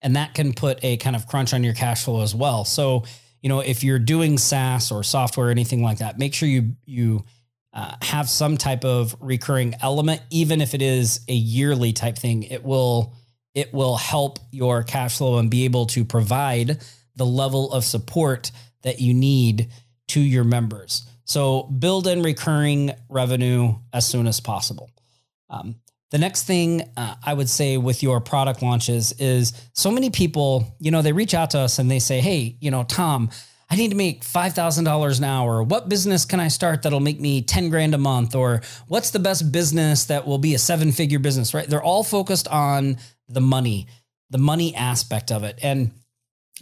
And 0.00 0.16
that 0.16 0.34
can 0.34 0.54
put 0.54 0.82
a 0.82 0.96
kind 0.96 1.14
of 1.14 1.26
crunch 1.26 1.52
on 1.52 1.62
your 1.62 1.74
cash 1.74 2.04
flow 2.04 2.22
as 2.22 2.34
well. 2.34 2.64
So, 2.64 3.04
you 3.42 3.50
know, 3.50 3.60
if 3.60 3.84
you're 3.84 3.98
doing 3.98 4.38
SaaS 4.38 4.90
or 4.90 5.02
software 5.02 5.48
or 5.48 5.50
anything 5.50 5.82
like 5.82 5.98
that, 5.98 6.18
make 6.18 6.32
sure 6.32 6.48
you, 6.48 6.72
you, 6.86 7.24
uh, 7.74 7.96
have 8.02 8.28
some 8.28 8.56
type 8.56 8.84
of 8.84 9.16
recurring 9.20 9.74
element, 9.82 10.22
even 10.30 10.60
if 10.60 10.74
it 10.74 10.80
is 10.82 11.20
a 11.28 11.34
yearly 11.34 11.92
type 11.92 12.16
thing. 12.16 12.44
It 12.44 12.64
will 12.64 13.12
it 13.54 13.72
will 13.72 13.96
help 13.96 14.38
your 14.50 14.82
cash 14.82 15.18
flow 15.18 15.38
and 15.38 15.50
be 15.50 15.64
able 15.64 15.86
to 15.86 16.04
provide 16.04 16.82
the 17.16 17.26
level 17.26 17.72
of 17.72 17.84
support 17.84 18.50
that 18.82 19.00
you 19.00 19.14
need 19.14 19.68
to 20.08 20.20
your 20.20 20.44
members. 20.44 21.06
So 21.24 21.62
build 21.64 22.06
in 22.06 22.22
recurring 22.22 22.92
revenue 23.08 23.76
as 23.92 24.06
soon 24.06 24.26
as 24.26 24.40
possible. 24.40 24.90
Um, 25.48 25.76
the 26.10 26.18
next 26.18 26.44
thing 26.44 26.82
uh, 26.96 27.14
I 27.24 27.34
would 27.34 27.48
say 27.48 27.76
with 27.76 28.02
your 28.02 28.20
product 28.20 28.62
launches 28.62 29.12
is 29.12 29.52
so 29.72 29.90
many 29.90 30.10
people, 30.10 30.76
you 30.78 30.90
know, 30.90 31.02
they 31.02 31.12
reach 31.12 31.34
out 31.34 31.50
to 31.50 31.60
us 31.60 31.78
and 31.78 31.90
they 31.90 31.98
say, 31.98 32.20
Hey, 32.20 32.56
you 32.60 32.70
know, 32.70 32.84
Tom, 32.84 33.30
I 33.70 33.76
need 33.76 33.90
to 33.90 33.96
make 33.96 34.22
$5,000 34.22 35.20
now, 35.20 35.48
or 35.48 35.62
what 35.62 35.88
business 35.88 36.24
can 36.24 36.38
I 36.38 36.48
start 36.48 36.82
that'll 36.82 37.00
make 37.00 37.18
me 37.18 37.42
10 37.42 37.70
grand 37.70 37.94
a 37.94 37.98
month, 37.98 38.34
or 38.34 38.60
what's 38.86 39.10
the 39.10 39.18
best 39.18 39.50
business 39.50 40.04
that 40.04 40.26
will 40.26 40.38
be 40.38 40.54
a 40.54 40.58
seven 40.58 40.92
figure 40.92 41.18
business, 41.18 41.54
right? 41.54 41.66
They're 41.66 41.82
all 41.82 42.04
focused 42.04 42.46
on 42.46 42.98
the 43.28 43.40
money, 43.40 43.86
the 44.30 44.38
money 44.38 44.74
aspect 44.74 45.30
of 45.32 45.44
it. 45.44 45.58
And 45.62 45.92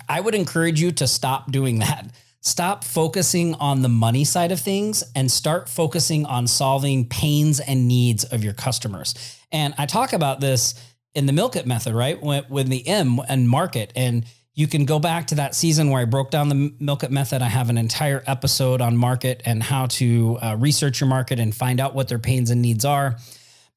I 0.08 0.20
would 0.20 0.34
encourage 0.34 0.80
you 0.80 0.92
to 0.92 1.06
stop 1.06 1.50
doing 1.52 1.78
that. 1.80 2.10
Stop 2.40 2.82
focusing 2.82 3.54
on 3.54 3.82
the 3.82 3.88
money 3.88 4.24
side 4.24 4.50
of 4.50 4.60
things 4.60 5.04
and 5.14 5.30
start 5.30 5.68
focusing 5.68 6.26
on 6.26 6.46
solving 6.48 7.08
pains 7.08 7.60
and 7.60 7.86
needs 7.86 8.24
of 8.24 8.42
your 8.42 8.52
customers. 8.52 9.14
And 9.52 9.74
I 9.78 9.86
talk 9.86 10.12
about 10.12 10.40
this 10.40 10.74
in 11.14 11.26
the 11.26 11.32
Milk 11.32 11.54
It 11.54 11.66
method, 11.66 11.94
right? 11.94 12.20
When 12.20 12.68
the 12.68 12.86
M 12.86 13.20
and 13.28 13.48
market. 13.48 13.92
And 13.94 14.24
you 14.54 14.66
can 14.66 14.84
go 14.84 14.98
back 14.98 15.28
to 15.28 15.36
that 15.36 15.54
season 15.54 15.90
where 15.90 16.02
I 16.02 16.04
broke 16.04 16.30
down 16.30 16.48
the 16.48 16.74
Milk 16.80 17.04
It 17.04 17.10
method. 17.10 17.42
I 17.42 17.48
have 17.48 17.70
an 17.70 17.78
entire 17.78 18.22
episode 18.26 18.80
on 18.80 18.96
market 18.96 19.42
and 19.44 19.62
how 19.62 19.86
to 19.86 20.38
uh, 20.42 20.56
research 20.58 21.00
your 21.00 21.08
market 21.08 21.38
and 21.38 21.54
find 21.54 21.80
out 21.80 21.94
what 21.94 22.08
their 22.08 22.18
pains 22.18 22.50
and 22.50 22.60
needs 22.60 22.84
are. 22.84 23.16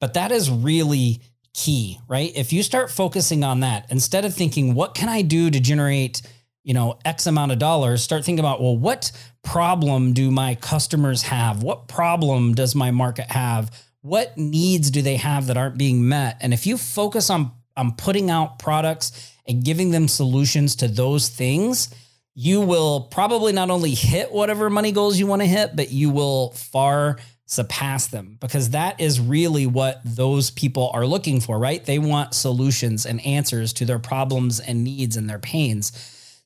But 0.00 0.14
that 0.14 0.32
is 0.32 0.50
really 0.50 1.20
key, 1.56 1.98
right? 2.06 2.30
If 2.36 2.52
you 2.52 2.62
start 2.62 2.90
focusing 2.90 3.42
on 3.42 3.60
that 3.60 3.90
instead 3.90 4.24
of 4.24 4.34
thinking, 4.34 4.74
what 4.74 4.94
can 4.94 5.08
I 5.08 5.22
do 5.22 5.50
to 5.50 5.58
generate, 5.58 6.20
you 6.62 6.74
know, 6.74 6.98
X 7.04 7.26
amount 7.26 7.50
of 7.50 7.58
dollars, 7.58 8.02
start 8.02 8.24
thinking 8.24 8.40
about, 8.40 8.60
well, 8.60 8.76
what 8.76 9.10
problem 9.42 10.12
do 10.12 10.30
my 10.30 10.54
customers 10.56 11.22
have? 11.22 11.62
What 11.62 11.88
problem 11.88 12.54
does 12.54 12.74
my 12.74 12.90
market 12.90 13.30
have? 13.30 13.70
What 14.02 14.36
needs 14.36 14.90
do 14.90 15.00
they 15.00 15.16
have 15.16 15.46
that 15.46 15.56
aren't 15.56 15.78
being 15.78 16.06
met? 16.06 16.36
And 16.40 16.52
if 16.52 16.66
you 16.66 16.76
focus 16.76 17.30
on 17.30 17.52
on 17.76 17.92
putting 17.92 18.30
out 18.30 18.58
products 18.58 19.32
and 19.46 19.64
giving 19.64 19.90
them 19.90 20.08
solutions 20.08 20.76
to 20.76 20.88
those 20.88 21.28
things, 21.28 21.94
you 22.34 22.60
will 22.60 23.02
probably 23.02 23.52
not 23.52 23.70
only 23.70 23.94
hit 23.94 24.32
whatever 24.32 24.70
money 24.70 24.92
goals 24.92 25.18
you 25.18 25.26
want 25.26 25.42
to 25.42 25.48
hit, 25.48 25.76
but 25.76 25.90
you 25.90 26.10
will 26.10 26.52
far 26.52 27.18
surpass 27.46 28.08
them 28.08 28.36
because 28.40 28.70
that 28.70 29.00
is 29.00 29.20
really 29.20 29.66
what 29.66 30.00
those 30.04 30.50
people 30.50 30.90
are 30.92 31.06
looking 31.06 31.40
for, 31.40 31.58
right? 31.58 31.84
They 31.84 31.98
want 31.98 32.34
solutions 32.34 33.06
and 33.06 33.24
answers 33.24 33.72
to 33.74 33.84
their 33.84 34.00
problems 34.00 34.58
and 34.58 34.82
needs 34.82 35.16
and 35.16 35.30
their 35.30 35.38
pains. 35.38 35.92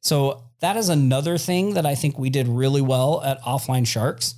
So 0.03 0.45
that 0.61 0.77
is 0.77 0.91
another 0.91 1.39
thing 1.39 1.75
that 1.75 1.87
I 1.87 1.95
think 1.95 2.19
we 2.19 2.29
did 2.29 2.49
really 2.49 2.83
well 2.83 3.23
at 3.23 3.43
Offline 3.43 3.87
Sharks 3.87 4.35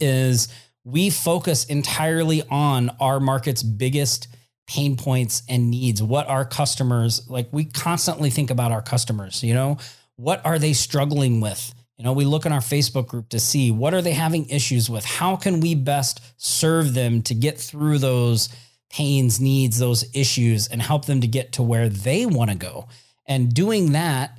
is 0.00 0.48
we 0.84 1.10
focus 1.10 1.64
entirely 1.64 2.42
on 2.48 2.90
our 3.00 3.18
market's 3.20 3.62
biggest 3.62 4.28
pain 4.68 4.96
points 4.96 5.42
and 5.48 5.70
needs, 5.70 6.00
what 6.00 6.28
our 6.28 6.44
customers 6.44 7.28
like 7.28 7.48
we 7.50 7.64
constantly 7.64 8.30
think 8.30 8.50
about 8.50 8.70
our 8.70 8.80
customers, 8.80 9.42
you 9.42 9.52
know, 9.52 9.76
what 10.14 10.44
are 10.46 10.60
they 10.60 10.72
struggling 10.72 11.40
with? 11.40 11.74
You 12.00 12.04
know, 12.04 12.14
we 12.14 12.24
look 12.24 12.46
in 12.46 12.52
our 12.52 12.60
Facebook 12.60 13.08
group 13.08 13.28
to 13.28 13.38
see 13.38 13.70
what 13.70 13.92
are 13.92 14.00
they 14.00 14.12
having 14.12 14.48
issues 14.48 14.88
with? 14.88 15.04
How 15.04 15.36
can 15.36 15.60
we 15.60 15.74
best 15.74 16.22
serve 16.38 16.94
them 16.94 17.20
to 17.24 17.34
get 17.34 17.58
through 17.58 17.98
those 17.98 18.48
pains, 18.88 19.38
needs, 19.38 19.78
those 19.78 20.06
issues, 20.14 20.66
and 20.66 20.80
help 20.80 21.04
them 21.04 21.20
to 21.20 21.26
get 21.26 21.52
to 21.52 21.62
where 21.62 21.90
they 21.90 22.24
want 22.24 22.50
to 22.50 22.56
go. 22.56 22.88
And 23.26 23.52
doing 23.52 23.92
that 23.92 24.38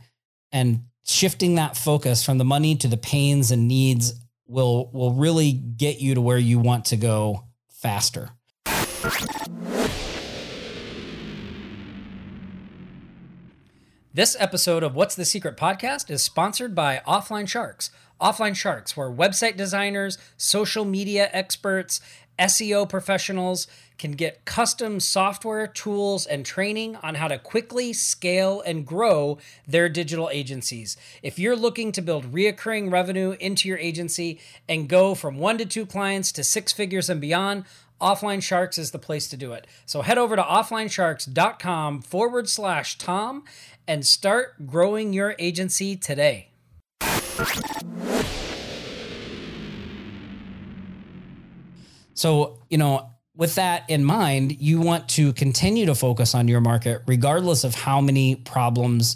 and 0.51 0.85
shifting 1.05 1.53
that 1.53 1.77
focus 1.77 2.25
from 2.25 2.39
the 2.39 2.45
money 2.45 2.75
to 2.77 2.87
the 2.87 2.97
pains 2.97 3.51
and 3.51 3.67
needs 3.67 4.13
will 4.47 4.89
will 4.91 5.13
really 5.13 5.51
get 5.51 6.01
you 6.01 6.15
to 6.15 6.21
where 6.21 6.39
you 6.39 6.57
want 6.57 6.85
to 6.85 6.97
go 6.97 7.45
faster. 7.69 8.31
This 14.13 14.35
episode 14.37 14.83
of 14.83 14.93
What's 14.93 15.15
the 15.15 15.23
Secret 15.23 15.55
podcast 15.55 16.11
is 16.11 16.21
sponsored 16.21 16.75
by 16.75 17.01
Offline 17.07 17.47
Sharks. 17.47 17.91
Offline 18.19 18.57
Sharks, 18.57 18.97
where 18.97 19.09
website 19.09 19.55
designers, 19.55 20.17
social 20.35 20.83
media 20.83 21.29
experts, 21.31 22.01
SEO 22.37 22.89
professionals 22.89 23.67
can 23.97 24.11
get 24.11 24.43
custom 24.43 24.99
software, 24.99 25.65
tools, 25.65 26.25
and 26.25 26.45
training 26.45 26.97
on 26.97 27.15
how 27.15 27.29
to 27.29 27.39
quickly 27.39 27.93
scale 27.93 28.59
and 28.59 28.85
grow 28.85 29.37
their 29.65 29.87
digital 29.87 30.29
agencies. 30.29 30.97
If 31.23 31.39
you're 31.39 31.55
looking 31.55 31.93
to 31.93 32.01
build 32.01 32.33
reoccurring 32.33 32.91
revenue 32.91 33.37
into 33.39 33.69
your 33.69 33.77
agency 33.77 34.41
and 34.67 34.89
go 34.89 35.15
from 35.15 35.37
one 35.37 35.57
to 35.57 35.65
two 35.65 35.85
clients 35.85 36.33
to 36.33 36.43
six 36.43 36.73
figures 36.73 37.09
and 37.09 37.21
beyond, 37.21 37.63
Offline 38.01 38.41
Sharks 38.41 38.79
is 38.79 38.91
the 38.91 38.99
place 38.99 39.27
to 39.27 39.37
do 39.37 39.53
it. 39.53 39.67
So 39.85 40.01
head 40.01 40.17
over 40.17 40.35
to 40.35 40.41
offlinesharks.com 40.41 42.01
forward 42.01 42.49
slash 42.49 42.97
Tom 42.97 43.43
and 43.87 44.05
start 44.05 44.67
growing 44.67 45.13
your 45.13 45.35
agency 45.39 45.95
today. 45.95 46.49
So, 52.13 52.59
you 52.69 52.77
know, 52.77 53.09
with 53.35 53.55
that 53.55 53.89
in 53.89 54.03
mind, 54.03 54.61
you 54.61 54.79
want 54.81 55.09
to 55.09 55.33
continue 55.33 55.87
to 55.87 55.95
focus 55.95 56.35
on 56.35 56.47
your 56.47 56.61
market 56.61 57.01
regardless 57.07 57.63
of 57.63 57.73
how 57.73 58.01
many 58.01 58.35
problems 58.35 59.15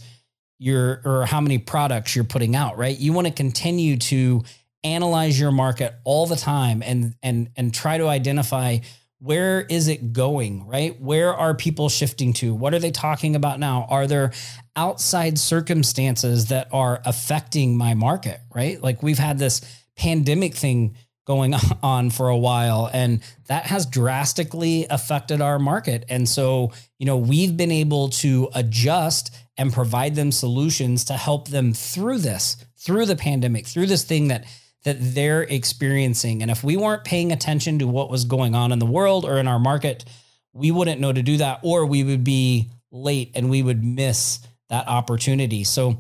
you're 0.57 1.01
or 1.05 1.25
how 1.25 1.41
many 1.41 1.57
products 1.57 2.15
you're 2.15 2.25
putting 2.25 2.55
out, 2.55 2.77
right? 2.77 2.97
You 2.97 3.13
want 3.13 3.27
to 3.27 3.33
continue 3.33 3.97
to 3.97 4.43
analyze 4.83 5.39
your 5.39 5.51
market 5.51 5.95
all 6.03 6.25
the 6.27 6.35
time 6.35 6.81
and 6.83 7.15
and 7.21 7.49
and 7.55 7.73
try 7.73 7.97
to 7.97 8.07
identify 8.07 8.77
where 9.25 9.61
is 9.61 9.87
it 9.87 10.13
going, 10.13 10.67
right? 10.67 11.01
Where 11.01 11.33
are 11.33 11.55
people 11.55 11.89
shifting 11.89 12.31
to? 12.33 12.53
What 12.53 12.75
are 12.75 12.79
they 12.79 12.91
talking 12.91 13.35
about 13.35 13.59
now? 13.59 13.87
Are 13.89 14.05
there 14.05 14.33
outside 14.75 15.39
circumstances 15.39 16.49
that 16.49 16.67
are 16.71 17.01
affecting 17.05 17.75
my 17.75 17.95
market, 17.95 18.39
right? 18.53 18.79
Like 18.79 19.01
we've 19.01 19.17
had 19.17 19.39
this 19.39 19.61
pandemic 19.97 20.53
thing 20.53 20.95
going 21.25 21.55
on 21.83 22.11
for 22.11 22.29
a 22.29 22.37
while 22.37 22.87
and 22.93 23.23
that 23.47 23.65
has 23.65 23.87
drastically 23.87 24.85
affected 24.91 25.41
our 25.41 25.57
market. 25.57 26.05
And 26.07 26.29
so, 26.29 26.71
you 26.99 27.07
know, 27.07 27.17
we've 27.17 27.57
been 27.57 27.71
able 27.71 28.09
to 28.09 28.49
adjust 28.53 29.35
and 29.57 29.73
provide 29.73 30.13
them 30.13 30.31
solutions 30.31 31.05
to 31.05 31.13
help 31.13 31.47
them 31.47 31.73
through 31.73 32.19
this, 32.19 32.57
through 32.77 33.07
the 33.07 33.15
pandemic, 33.15 33.65
through 33.65 33.87
this 33.87 34.03
thing 34.03 34.27
that 34.27 34.45
that 34.85 34.97
they're 34.99 35.43
experiencing. 35.43 36.41
And 36.41 36.49
if 36.49 36.63
we 36.63 36.77
weren't 36.77 37.03
paying 37.03 37.31
attention 37.31 37.79
to 37.79 37.87
what 37.87 38.09
was 38.09 38.25
going 38.25 38.55
on 38.55 38.71
in 38.71 38.79
the 38.79 38.85
world 38.85 39.25
or 39.25 39.37
in 39.37 39.47
our 39.47 39.59
market, 39.59 40.05
we 40.53 40.71
wouldn't 40.71 41.01
know 41.01 41.11
to 41.11 41.21
do 41.21 41.37
that 41.37 41.59
or 41.63 41.85
we 41.85 42.03
would 42.03 42.23
be 42.23 42.71
late 42.91 43.31
and 43.35 43.49
we 43.49 43.61
would 43.61 43.83
miss 43.83 44.39
that 44.69 44.87
opportunity. 44.87 45.63
So, 45.63 45.97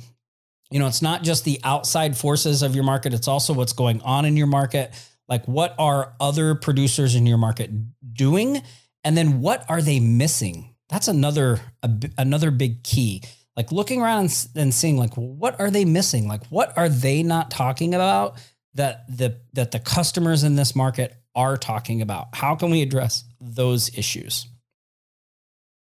you 0.71 0.79
know, 0.79 0.87
it's 0.87 1.01
not 1.01 1.23
just 1.23 1.43
the 1.43 1.59
outside 1.63 2.15
forces 2.15 2.61
of 2.63 2.73
your 2.73 2.83
market, 2.83 3.13
it's 3.13 3.27
also 3.27 3.53
what's 3.53 3.73
going 3.73 4.01
on 4.01 4.25
in 4.25 4.37
your 4.37 4.47
market 4.47 4.93
like, 5.27 5.45
what 5.45 5.75
are 5.79 6.13
other 6.19 6.55
producers 6.55 7.15
in 7.15 7.25
your 7.25 7.37
market 7.37 7.71
doing? 8.13 8.61
And 9.03 9.17
then 9.17 9.41
what 9.41 9.65
are 9.69 9.81
they 9.81 9.99
missing? 9.99 10.75
That's 10.89 11.07
another 11.07 11.59
a, 11.81 11.89
another 12.17 12.51
big 12.51 12.83
key. 12.83 13.23
Like 13.55 13.71
looking 13.71 14.01
around 14.01 14.47
and 14.55 14.73
seeing 14.73 14.97
like 14.97 15.13
what 15.15 15.59
are 15.59 15.71
they 15.71 15.85
missing? 15.85 16.27
Like 16.27 16.45
what 16.47 16.77
are 16.77 16.89
they 16.89 17.23
not 17.23 17.49
talking 17.49 17.93
about 17.93 18.37
that 18.75 19.05
the 19.07 19.39
that 19.53 19.71
the 19.71 19.79
customers 19.79 20.43
in 20.43 20.55
this 20.55 20.75
market 20.75 21.15
are 21.33 21.57
talking 21.57 22.01
about? 22.01 22.27
How 22.33 22.55
can 22.55 22.69
we 22.69 22.81
address 22.81 23.23
those 23.41 23.95
issues? 23.97 24.47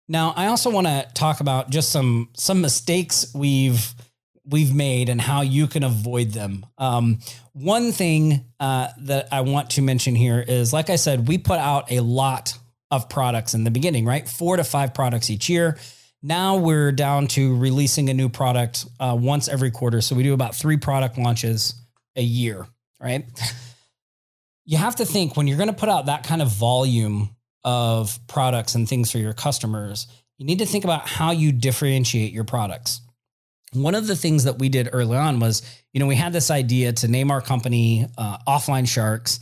Now, 0.08 0.34
I 0.36 0.48
also 0.48 0.70
want 0.70 0.86
to 0.88 1.08
talk 1.14 1.40
about 1.40 1.72
just 1.72 1.92
some 1.92 2.30
some 2.36 2.62
mistakes 2.62 3.34
we've 3.34 3.96
we've 4.48 4.74
made 4.74 5.10
and 5.10 5.20
how 5.20 5.42
you 5.42 5.68
can 5.68 5.84
avoid 5.84 6.32
them. 6.32 6.66
Um, 6.78 7.20
one 7.54 7.92
thing 7.92 8.46
uh, 8.60 8.90
that 9.00 9.30
I 9.32 9.42
want 9.42 9.72
to 9.72 9.82
mention 9.82 10.14
here 10.14 10.44
is, 10.48 10.72
like 10.72 10.90
I 10.90 10.98
said, 10.98 11.28
we 11.28 11.38
put 11.38 11.58
out 11.58 11.92
a 11.92 12.02
lot 12.02 12.58
of 12.92 13.10
products 13.10 13.56
in 13.56 13.64
the 13.64 13.72
beginning, 13.72 14.06
right? 14.06 14.28
Four 14.30 14.58
to 14.58 14.64
five 14.64 14.94
products 14.94 15.30
each 15.30 15.50
year. 15.50 15.78
Now 16.22 16.58
we're 16.58 16.92
down 16.92 17.28
to 17.30 17.56
releasing 17.58 18.10
a 18.10 18.14
new 18.14 18.30
product 18.30 18.86
uh, 19.00 19.18
once 19.20 19.48
every 19.48 19.72
quarter. 19.72 20.02
So 20.02 20.16
we 20.16 20.24
do 20.24 20.34
about 20.34 20.56
three 20.56 20.78
product 20.78 21.18
launches 21.18 21.74
a 22.16 22.22
year, 22.22 22.68
right? 23.00 23.26
You 24.68 24.78
have 24.78 24.96
to 24.96 25.06
think 25.06 25.38
when 25.38 25.48
you're 25.48 25.58
going 25.58 25.70
to 25.70 25.76
put 25.76 25.90
out 25.90 26.08
that 26.08 26.24
kind 26.24 26.42
of 26.42 26.48
volume 26.48 27.36
of 27.64 28.18
products 28.28 28.74
and 28.74 28.90
things 28.90 29.12
for 29.12 29.20
your 29.20 29.34
customers, 29.34 30.08
you 30.40 30.46
need 30.48 30.58
to 30.58 30.66
think 30.66 30.84
about 30.84 31.08
how 31.08 31.30
you 31.30 31.52
differentiate 31.52 32.34
your 32.34 32.46
products 32.46 33.02
one 33.76 33.96
of 33.96 34.08
the 34.08 34.16
things 34.16 34.46
that 34.46 34.60
we 34.60 34.70
did 34.70 34.90
early 34.94 35.18
on 35.18 35.40
was, 35.40 35.62
you 35.94 36.00
know, 36.00 36.08
we 36.08 36.16
had 36.16 36.34
this 36.34 36.50
idea 36.50 36.94
to 36.94 37.08
name 37.08 37.32
our 37.32 37.42
company 37.42 38.08
uh, 38.18 38.38
Offline 38.48 38.88
Sharks. 38.88 39.40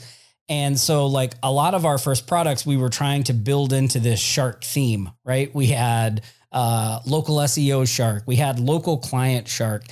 And 0.50 0.78
so, 0.78 1.08
like 1.08 1.34
a 1.42 1.52
lot 1.52 1.74
of 1.74 1.86
our 1.86 1.98
first 1.98 2.28
products, 2.28 2.66
we 2.66 2.76
were 2.76 2.90
trying 2.90 3.24
to 3.26 3.34
build 3.34 3.72
into 3.72 4.00
this 4.00 4.20
shark 4.20 4.64
theme, 4.64 5.10
right? 5.24 5.54
We 5.56 5.68
had 5.68 6.22
uh, 6.52 7.00
local 7.06 7.38
SEO 7.38 7.88
shark, 7.88 8.24
we 8.26 8.36
had 8.36 8.60
local 8.60 8.98
client 8.98 9.48
shark. 9.48 9.84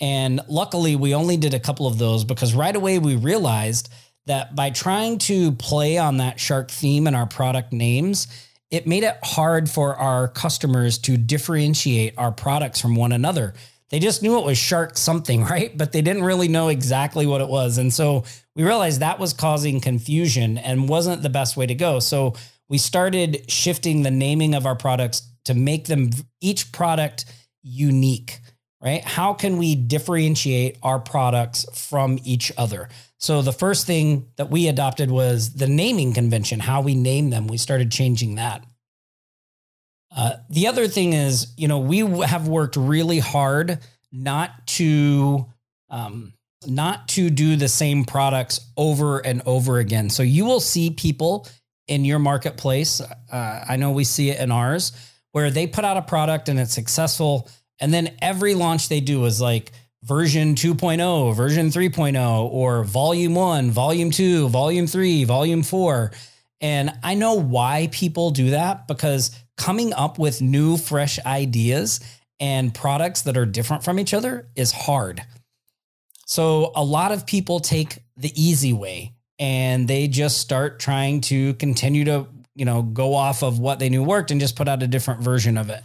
And 0.00 0.40
luckily, 0.48 0.96
we 0.96 1.14
only 1.14 1.36
did 1.36 1.54
a 1.54 1.60
couple 1.60 1.86
of 1.86 1.98
those 1.98 2.24
because 2.24 2.54
right 2.54 2.74
away 2.74 2.98
we 2.98 3.16
realized 3.16 3.88
that 4.26 4.54
by 4.54 4.70
trying 4.70 5.18
to 5.18 5.52
play 5.52 5.98
on 5.98 6.18
that 6.18 6.38
shark 6.38 6.70
theme 6.70 7.06
in 7.06 7.14
our 7.14 7.26
product 7.26 7.72
names, 7.72 8.28
it 8.70 8.86
made 8.86 9.02
it 9.02 9.16
hard 9.22 9.68
for 9.68 9.96
our 9.96 10.28
customers 10.28 10.98
to 10.98 11.16
differentiate 11.16 12.14
our 12.18 12.30
products 12.30 12.80
from 12.80 12.94
one 12.94 13.12
another 13.12 13.54
they 13.90 13.98
just 13.98 14.22
knew 14.22 14.38
it 14.38 14.44
was 14.44 14.58
shark 14.58 14.96
something, 14.96 15.44
right? 15.44 15.76
But 15.76 15.92
they 15.92 16.02
didn't 16.02 16.24
really 16.24 16.48
know 16.48 16.68
exactly 16.68 17.26
what 17.26 17.40
it 17.40 17.48
was. 17.48 17.78
And 17.78 17.92
so 17.92 18.24
we 18.54 18.64
realized 18.64 19.00
that 19.00 19.18
was 19.18 19.32
causing 19.32 19.80
confusion 19.80 20.58
and 20.58 20.88
wasn't 20.88 21.22
the 21.22 21.30
best 21.30 21.56
way 21.56 21.66
to 21.66 21.74
go. 21.74 22.00
So 22.00 22.34
we 22.68 22.78
started 22.78 23.50
shifting 23.50 24.02
the 24.02 24.10
naming 24.10 24.54
of 24.54 24.66
our 24.66 24.76
products 24.76 25.22
to 25.44 25.54
make 25.54 25.86
them 25.86 26.10
each 26.40 26.70
product 26.72 27.24
unique, 27.62 28.40
right? 28.80 29.04
How 29.04 29.34
can 29.34 29.56
we 29.56 29.74
differentiate 29.74 30.78
our 30.82 30.98
products 30.98 31.66
from 31.74 32.18
each 32.24 32.52
other? 32.56 32.88
So 33.18 33.42
the 33.42 33.52
first 33.52 33.86
thing 33.86 34.28
that 34.36 34.50
we 34.50 34.68
adopted 34.68 35.10
was 35.10 35.54
the 35.54 35.66
naming 35.66 36.12
convention, 36.12 36.60
how 36.60 36.80
we 36.80 36.94
name 36.94 37.30
them. 37.30 37.48
We 37.48 37.56
started 37.56 37.90
changing 37.90 38.36
that. 38.36 38.64
Uh, 40.16 40.36
the 40.48 40.68
other 40.68 40.88
thing 40.88 41.12
is, 41.12 41.52
you 41.56 41.68
know, 41.68 41.78
we 41.80 41.98
have 41.98 42.48
worked 42.48 42.76
really 42.76 43.18
hard 43.18 43.78
not 44.10 44.66
to 44.66 45.46
um, 45.90 46.32
not 46.66 47.08
to 47.08 47.30
do 47.30 47.56
the 47.56 47.68
same 47.68 48.04
products 48.04 48.60
over 48.76 49.18
and 49.18 49.42
over 49.46 49.78
again. 49.78 50.10
So 50.10 50.22
you 50.22 50.44
will 50.44 50.60
see 50.60 50.90
people 50.90 51.46
in 51.86 52.04
your 52.04 52.18
marketplace. 52.18 53.00
Uh, 53.00 53.64
I 53.68 53.76
know 53.76 53.92
we 53.92 54.04
see 54.04 54.30
it 54.30 54.40
in 54.40 54.50
ours 54.50 54.92
where 55.32 55.50
they 55.50 55.66
put 55.66 55.84
out 55.84 55.96
a 55.96 56.02
product 56.02 56.48
and 56.48 56.58
it's 56.58 56.74
successful, 56.74 57.48
and 57.80 57.92
then 57.92 58.16
every 58.20 58.54
launch 58.54 58.88
they 58.88 59.00
do 59.00 59.24
is 59.24 59.40
like 59.40 59.72
version 60.02 60.54
2.0, 60.54 61.34
version 61.34 61.68
3.0, 61.68 62.50
or 62.50 62.84
volume 62.84 63.34
one, 63.34 63.70
volume 63.70 64.10
two, 64.10 64.48
volume 64.48 64.86
three, 64.86 65.24
volume 65.24 65.62
four. 65.62 66.12
And 66.60 66.92
I 67.02 67.14
know 67.14 67.34
why 67.34 67.88
people 67.92 68.30
do 68.30 68.50
that 68.50 68.88
because 68.88 69.30
coming 69.56 69.92
up 69.92 70.18
with 70.18 70.40
new, 70.40 70.76
fresh 70.76 71.18
ideas 71.24 72.00
and 72.40 72.74
products 72.74 73.22
that 73.22 73.36
are 73.36 73.46
different 73.46 73.84
from 73.84 73.98
each 73.98 74.14
other 74.14 74.48
is 74.54 74.72
hard. 74.72 75.22
So 76.26 76.72
a 76.74 76.84
lot 76.84 77.12
of 77.12 77.26
people 77.26 77.60
take 77.60 77.98
the 78.16 78.32
easy 78.40 78.72
way 78.72 79.14
and 79.38 79.88
they 79.88 80.08
just 80.08 80.38
start 80.38 80.78
trying 80.78 81.20
to 81.22 81.54
continue 81.54 82.04
to, 82.04 82.26
you 82.54 82.64
know, 82.64 82.82
go 82.82 83.14
off 83.14 83.42
of 83.42 83.58
what 83.58 83.78
they 83.78 83.88
knew 83.88 84.02
worked 84.02 84.30
and 84.30 84.40
just 84.40 84.56
put 84.56 84.68
out 84.68 84.82
a 84.82 84.86
different 84.86 85.20
version 85.20 85.56
of 85.56 85.70
it. 85.70 85.82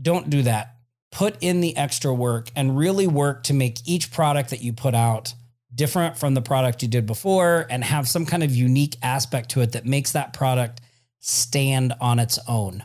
Don't 0.00 0.30
do 0.30 0.42
that. 0.42 0.76
Put 1.12 1.36
in 1.40 1.60
the 1.60 1.76
extra 1.76 2.12
work 2.12 2.50
and 2.54 2.76
really 2.76 3.06
work 3.06 3.44
to 3.44 3.54
make 3.54 3.78
each 3.86 4.10
product 4.10 4.50
that 4.50 4.62
you 4.62 4.72
put 4.72 4.94
out 4.94 5.34
different 5.74 6.16
from 6.16 6.34
the 6.34 6.42
product 6.42 6.82
you 6.82 6.88
did 6.88 7.06
before 7.06 7.66
and 7.70 7.84
have 7.84 8.08
some 8.08 8.26
kind 8.26 8.42
of 8.42 8.54
unique 8.54 8.96
aspect 9.02 9.50
to 9.50 9.60
it 9.60 9.72
that 9.72 9.84
makes 9.84 10.12
that 10.12 10.32
product 10.32 10.80
stand 11.20 11.92
on 12.00 12.18
its 12.18 12.38
own. 12.48 12.84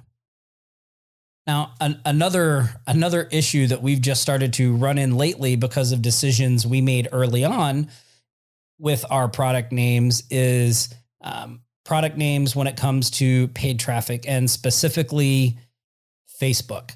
Now, 1.47 1.73
an, 1.79 1.99
another 2.05 2.69
another 2.85 3.27
issue 3.31 3.67
that 3.67 3.81
we've 3.81 4.01
just 4.01 4.21
started 4.21 4.53
to 4.53 4.75
run 4.75 4.97
in 4.97 5.17
lately 5.17 5.55
because 5.55 5.91
of 5.91 6.01
decisions 6.01 6.67
we 6.67 6.81
made 6.81 7.07
early 7.11 7.43
on 7.43 7.89
with 8.77 9.05
our 9.09 9.27
product 9.27 9.71
names 9.71 10.23
is 10.29 10.93
um, 11.21 11.61
product 11.83 12.17
names 12.17 12.55
when 12.55 12.67
it 12.67 12.77
comes 12.77 13.09
to 13.11 13.47
paid 13.49 13.79
traffic 13.79 14.25
and 14.27 14.49
specifically 14.49 15.57
Facebook. 16.41 16.91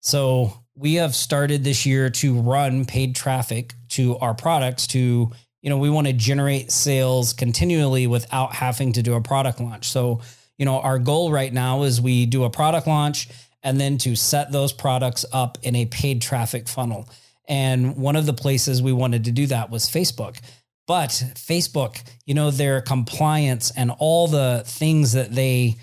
So 0.00 0.52
we 0.74 0.94
have 0.94 1.14
started 1.14 1.64
this 1.64 1.86
year 1.86 2.10
to 2.10 2.40
run 2.40 2.84
paid 2.84 3.14
traffic 3.14 3.74
to 3.90 4.16
our 4.18 4.34
products 4.34 4.86
to, 4.88 5.30
you 5.62 5.70
know, 5.70 5.78
we 5.78 5.90
want 5.90 6.06
to 6.06 6.12
generate 6.12 6.70
sales 6.70 7.32
continually 7.32 8.06
without 8.06 8.54
having 8.54 8.92
to 8.94 9.02
do 9.02 9.14
a 9.14 9.20
product 9.20 9.60
launch. 9.60 9.88
So, 9.88 10.20
you 10.58 10.64
know, 10.64 10.80
our 10.80 10.98
goal 10.98 11.32
right 11.32 11.52
now 11.52 11.82
is 11.82 12.00
we 12.00 12.26
do 12.26 12.44
a 12.44 12.50
product 12.50 12.86
launch 12.86 13.28
and 13.62 13.80
then 13.80 13.98
to 13.98 14.16
set 14.16 14.52
those 14.52 14.72
products 14.72 15.24
up 15.32 15.58
in 15.62 15.76
a 15.76 15.86
paid 15.86 16.22
traffic 16.22 16.68
funnel. 16.68 17.08
And 17.46 17.96
one 17.96 18.16
of 18.16 18.26
the 18.26 18.32
places 18.32 18.80
we 18.80 18.92
wanted 18.92 19.24
to 19.24 19.32
do 19.32 19.46
that 19.48 19.70
was 19.70 19.84
Facebook. 19.86 20.38
But 20.86 21.10
Facebook, 21.10 22.02
you 22.24 22.34
know, 22.34 22.50
their 22.50 22.80
compliance 22.80 23.70
and 23.76 23.90
all 23.98 24.28
the 24.28 24.62
things 24.66 25.12
that 25.12 25.32
they, 25.32 25.76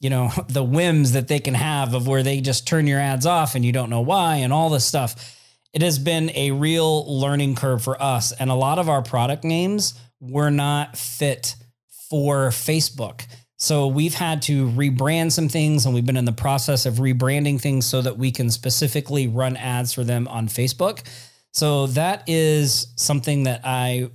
you 0.00 0.10
know, 0.10 0.30
the 0.48 0.64
whims 0.64 1.12
that 1.12 1.28
they 1.28 1.40
can 1.40 1.54
have 1.54 1.94
of 1.94 2.06
where 2.06 2.22
they 2.22 2.40
just 2.40 2.66
turn 2.66 2.86
your 2.86 3.00
ads 3.00 3.26
off 3.26 3.54
and 3.54 3.64
you 3.64 3.72
don't 3.72 3.90
know 3.90 4.00
why 4.00 4.36
and 4.36 4.52
all 4.52 4.70
this 4.70 4.84
stuff. 4.84 5.36
It 5.72 5.82
has 5.82 5.98
been 5.98 6.30
a 6.34 6.50
real 6.50 7.20
learning 7.20 7.54
curve 7.54 7.82
for 7.82 8.00
us. 8.02 8.32
And 8.32 8.50
a 8.50 8.54
lot 8.54 8.78
of 8.78 8.88
our 8.88 9.02
product 9.02 9.44
names 9.44 9.94
were 10.20 10.50
not 10.50 10.96
fit 10.96 11.56
for 12.08 12.48
Facebook. 12.48 13.26
So 13.56 13.88
we've 13.88 14.14
had 14.14 14.42
to 14.42 14.68
rebrand 14.70 15.32
some 15.32 15.48
things 15.48 15.84
and 15.84 15.94
we've 15.94 16.06
been 16.06 16.16
in 16.16 16.24
the 16.24 16.32
process 16.32 16.86
of 16.86 16.94
rebranding 16.94 17.60
things 17.60 17.86
so 17.86 18.00
that 18.00 18.16
we 18.16 18.30
can 18.30 18.50
specifically 18.50 19.26
run 19.26 19.56
ads 19.56 19.92
for 19.92 20.04
them 20.04 20.28
on 20.28 20.48
Facebook. 20.48 21.02
So 21.52 21.88
that 21.88 22.22
is 22.28 22.92
something 22.96 23.44
that 23.44 23.62
I 23.64 24.10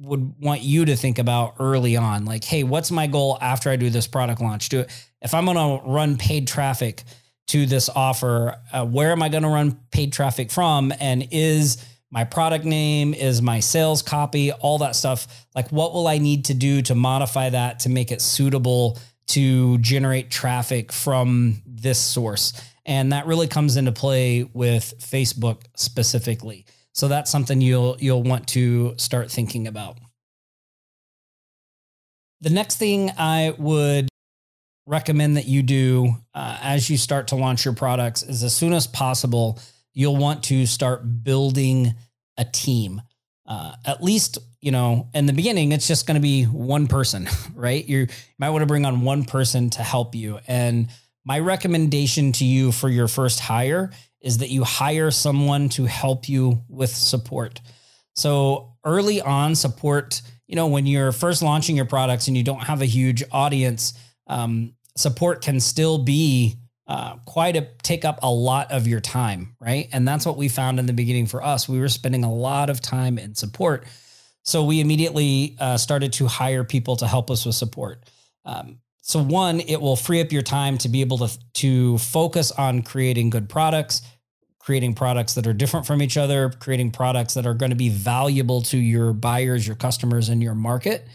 would 0.00 0.34
want 0.40 0.62
you 0.62 0.84
to 0.84 0.96
think 0.96 1.18
about 1.18 1.56
early 1.58 1.96
on. 1.96 2.24
Like, 2.24 2.44
hey, 2.44 2.62
what's 2.62 2.90
my 2.90 3.06
goal 3.06 3.38
after 3.40 3.70
I 3.70 3.76
do 3.76 3.90
this 3.90 4.06
product 4.06 4.40
launch? 4.40 4.68
Do 4.68 4.80
it 4.80 4.90
if 5.20 5.34
I'm 5.34 5.44
going 5.44 5.56
to 5.56 5.88
run 5.88 6.16
paid 6.16 6.46
traffic 6.46 7.02
to 7.48 7.66
this 7.66 7.88
offer, 7.88 8.56
uh, 8.72 8.84
where 8.84 9.10
am 9.10 9.22
I 9.22 9.28
going 9.28 9.42
to 9.42 9.48
run 9.48 9.80
paid 9.90 10.12
traffic 10.12 10.50
from? 10.50 10.92
And 11.00 11.28
is 11.30 11.84
my 12.10 12.24
product 12.24 12.64
name, 12.64 13.14
is 13.14 13.42
my 13.42 13.60
sales 13.60 14.02
copy, 14.02 14.52
all 14.52 14.78
that 14.78 14.96
stuff. 14.96 15.46
Like, 15.54 15.70
what 15.70 15.92
will 15.92 16.06
I 16.06 16.18
need 16.18 16.46
to 16.46 16.54
do 16.54 16.82
to 16.82 16.94
modify 16.94 17.50
that 17.50 17.80
to 17.80 17.88
make 17.88 18.12
it 18.12 18.22
suitable 18.22 18.98
to 19.28 19.78
generate 19.78 20.30
traffic 20.30 20.92
from 20.92 21.62
this 21.66 21.98
source? 21.98 22.52
And 22.86 23.12
that 23.12 23.26
really 23.26 23.48
comes 23.48 23.76
into 23.76 23.92
play 23.92 24.44
with 24.44 24.94
Facebook 24.98 25.62
specifically. 25.74 26.64
So 26.98 27.06
that's 27.06 27.30
something 27.30 27.60
you'll 27.60 27.96
you'll 28.00 28.24
want 28.24 28.48
to 28.48 28.94
start 28.96 29.30
thinking 29.30 29.68
about. 29.68 29.98
The 32.40 32.50
next 32.50 32.74
thing 32.74 33.12
I 33.16 33.54
would 33.56 34.08
recommend 34.84 35.36
that 35.36 35.46
you 35.46 35.62
do 35.62 36.16
uh, 36.34 36.58
as 36.60 36.90
you 36.90 36.96
start 36.96 37.28
to 37.28 37.36
launch 37.36 37.64
your 37.64 37.74
products 37.74 38.24
is 38.24 38.42
as 38.42 38.52
soon 38.52 38.72
as 38.72 38.88
possible 38.88 39.60
you'll 39.94 40.16
want 40.16 40.42
to 40.44 40.66
start 40.66 41.22
building 41.22 41.94
a 42.36 42.44
team. 42.44 43.00
Uh, 43.46 43.74
at 43.84 44.02
least, 44.02 44.38
you 44.60 44.72
know, 44.72 45.08
in 45.14 45.26
the 45.26 45.32
beginning, 45.32 45.70
it's 45.70 45.86
just 45.86 46.04
going 46.04 46.16
to 46.16 46.20
be 46.20 46.46
one 46.46 46.88
person, 46.88 47.28
right? 47.54 47.86
You 47.86 48.08
might 48.40 48.50
want 48.50 48.62
to 48.62 48.66
bring 48.66 48.84
on 48.84 49.02
one 49.02 49.24
person 49.24 49.70
to 49.70 49.84
help 49.84 50.16
you. 50.16 50.40
And 50.48 50.88
my 51.24 51.38
recommendation 51.38 52.32
to 52.32 52.44
you 52.44 52.72
for 52.72 52.88
your 52.88 53.06
first 53.06 53.38
hire 53.38 53.92
is 54.20 54.38
that 54.38 54.50
you 54.50 54.64
hire 54.64 55.10
someone 55.10 55.68
to 55.70 55.84
help 55.84 56.28
you 56.28 56.62
with 56.68 56.90
support. 56.90 57.60
So 58.14 58.74
early 58.84 59.20
on, 59.20 59.54
support, 59.54 60.22
you 60.46 60.56
know, 60.56 60.66
when 60.66 60.86
you're 60.86 61.12
first 61.12 61.42
launching 61.42 61.76
your 61.76 61.84
products 61.84 62.26
and 62.26 62.36
you 62.36 62.42
don't 62.42 62.64
have 62.64 62.82
a 62.82 62.86
huge 62.86 63.22
audience, 63.30 63.94
um, 64.26 64.74
support 64.96 65.42
can 65.42 65.60
still 65.60 65.98
be 65.98 66.56
uh, 66.88 67.16
quite 67.26 67.54
a 67.54 67.68
take 67.82 68.04
up 68.04 68.18
a 68.22 68.30
lot 68.30 68.72
of 68.72 68.86
your 68.86 69.00
time, 69.00 69.54
right? 69.60 69.88
And 69.92 70.08
that's 70.08 70.24
what 70.24 70.36
we 70.36 70.48
found 70.48 70.78
in 70.78 70.86
the 70.86 70.92
beginning 70.92 71.26
for 71.26 71.44
us. 71.44 71.68
We 71.68 71.78
were 71.78 71.88
spending 71.88 72.24
a 72.24 72.32
lot 72.32 72.70
of 72.70 72.80
time 72.80 73.18
in 73.18 73.34
support, 73.34 73.86
so 74.42 74.64
we 74.64 74.80
immediately 74.80 75.56
uh, 75.60 75.76
started 75.76 76.14
to 76.14 76.26
hire 76.26 76.64
people 76.64 76.96
to 76.96 77.06
help 77.06 77.30
us 77.30 77.44
with 77.44 77.54
support. 77.54 78.08
Um, 78.46 78.78
so 79.08 79.22
one, 79.22 79.60
it 79.60 79.80
will 79.80 79.96
free 79.96 80.20
up 80.20 80.32
your 80.32 80.42
time 80.42 80.76
to 80.78 80.88
be 80.90 81.00
able 81.00 81.16
to 81.18 81.38
to 81.54 81.96
focus 81.96 82.52
on 82.52 82.82
creating 82.82 83.30
good 83.30 83.48
products, 83.48 84.02
creating 84.58 84.92
products 84.92 85.32
that 85.34 85.46
are 85.46 85.54
different 85.54 85.86
from 85.86 86.02
each 86.02 86.18
other, 86.18 86.50
creating 86.50 86.90
products 86.90 87.32
that 87.32 87.46
are 87.46 87.54
going 87.54 87.70
to 87.70 87.76
be 87.76 87.88
valuable 87.88 88.60
to 88.60 88.76
your 88.76 89.14
buyers, 89.14 89.66
your 89.66 89.76
customers, 89.76 90.28
and 90.28 90.42
your 90.42 90.54
market. 90.54 91.08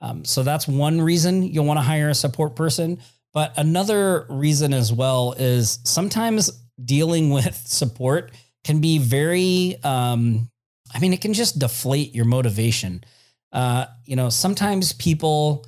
Um, 0.00 0.24
so 0.24 0.44
that's 0.44 0.68
one 0.68 1.02
reason 1.02 1.42
you'll 1.42 1.64
want 1.64 1.78
to 1.78 1.82
hire 1.82 2.08
a 2.08 2.14
support 2.14 2.54
person. 2.54 3.00
But 3.32 3.52
another 3.58 4.26
reason 4.28 4.72
as 4.72 4.92
well 4.92 5.32
is 5.36 5.80
sometimes 5.82 6.52
dealing 6.82 7.30
with 7.34 7.56
support 7.56 8.30
can 8.62 8.80
be 8.80 8.98
very, 8.98 9.76
um, 9.82 10.48
I 10.94 11.00
mean, 11.00 11.12
it 11.12 11.20
can 11.20 11.34
just 11.34 11.58
deflate 11.58 12.14
your 12.14 12.26
motivation. 12.26 13.02
Uh, 13.50 13.86
you 14.04 14.14
know, 14.14 14.28
sometimes 14.28 14.92
people 14.92 15.66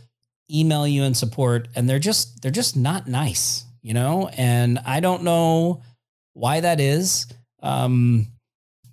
email 0.50 0.86
you 0.86 1.02
in 1.02 1.14
support 1.14 1.68
and 1.74 1.88
they're 1.88 1.98
just, 1.98 2.42
they're 2.42 2.50
just 2.50 2.76
not 2.76 3.08
nice, 3.08 3.64
you 3.82 3.94
know, 3.94 4.28
and 4.36 4.78
I 4.84 5.00
don't 5.00 5.22
know 5.22 5.82
why 6.34 6.60
that 6.60 6.80
is. 6.80 7.26
Um, 7.62 8.28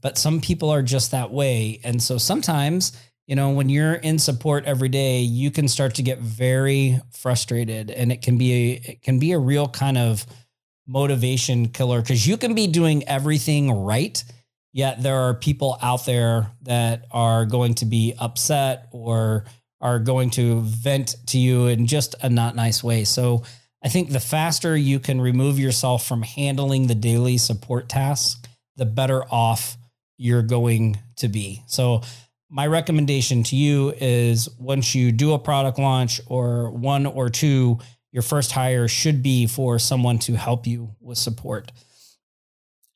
but 0.02 0.18
some 0.18 0.40
people 0.40 0.70
are 0.70 0.82
just 0.82 1.12
that 1.12 1.32
way. 1.32 1.82
And 1.84 2.02
so 2.02 2.18
sometimes 2.18 2.94
you 3.30 3.36
know, 3.36 3.52
when 3.52 3.70
you're 3.70 3.94
in 3.94 4.18
support 4.18 4.66
every 4.66 4.90
day, 4.90 5.20
you 5.20 5.52
can 5.52 5.68
start 5.68 5.94
to 5.96 6.02
get 6.02 6.18
very 6.18 7.00
frustrated 7.12 7.92
and 7.92 8.12
it 8.12 8.24
can 8.24 8.40
be 8.40 8.54
a, 8.54 8.92
it 8.92 9.02
can 9.04 9.20
be 9.20 9.34
a 9.34 9.38
real 9.38 9.68
kind 9.68 10.00
of 10.00 10.26
motivation 10.88 11.68
killer 11.68 12.02
because 12.02 12.26
you 12.26 12.38
can 12.38 12.56
be 12.56 12.66
doing 12.66 13.08
everything 13.08 13.72
right. 13.72 14.24
Yet 14.74 15.04
there 15.04 15.20
are 15.20 15.36
people 15.36 15.78
out 15.80 16.08
there 16.08 16.52
that 16.64 17.06
are 17.12 17.46
going 17.46 17.76
to 17.76 17.86
be 17.86 18.16
upset 18.18 18.88
or 18.92 19.46
are 19.82 20.00
going 20.00 20.30
to 20.32 20.62
vent 20.62 21.16
to 21.28 21.38
you 21.38 21.68
in 21.68 21.88
just 21.88 22.16
a 22.22 22.30
not 22.30 22.56
nice 22.56 22.84
way. 22.84 23.04
So 23.04 23.44
I 23.84 23.90
think 23.90 24.10
the 24.10 24.20
faster 24.20 24.76
you 24.76 25.00
can 25.00 25.22
remove 25.22 25.58
yourself 25.58 26.06
from 26.06 26.22
handling 26.22 26.88
the 26.88 26.96
daily 26.96 27.38
support 27.38 27.88
tasks, 27.88 28.42
the 28.76 28.86
better 28.86 29.24
off 29.26 29.78
you're 30.18 30.44
going 30.44 31.00
to 31.18 31.30
be. 31.30 31.64
So 31.68 32.02
my 32.50 32.68
recommendation 32.68 33.44
to 33.44 33.56
you 33.56 33.94
is 33.98 34.50
once 34.58 34.96
you 34.96 35.12
do 35.12 35.34
a 35.34 35.40
product 35.40 35.80
launch 35.80 36.20
or 36.28 36.72
one 36.72 37.06
or 37.06 37.30
two, 37.30 37.80
your 38.12 38.24
first 38.24 38.52
hire 38.52 38.88
should 38.88 39.22
be 39.22 39.48
for 39.48 39.80
someone 39.80 40.20
to 40.20 40.36
help 40.36 40.66
you 40.66 40.96
with 41.00 41.18
support. 41.18 41.72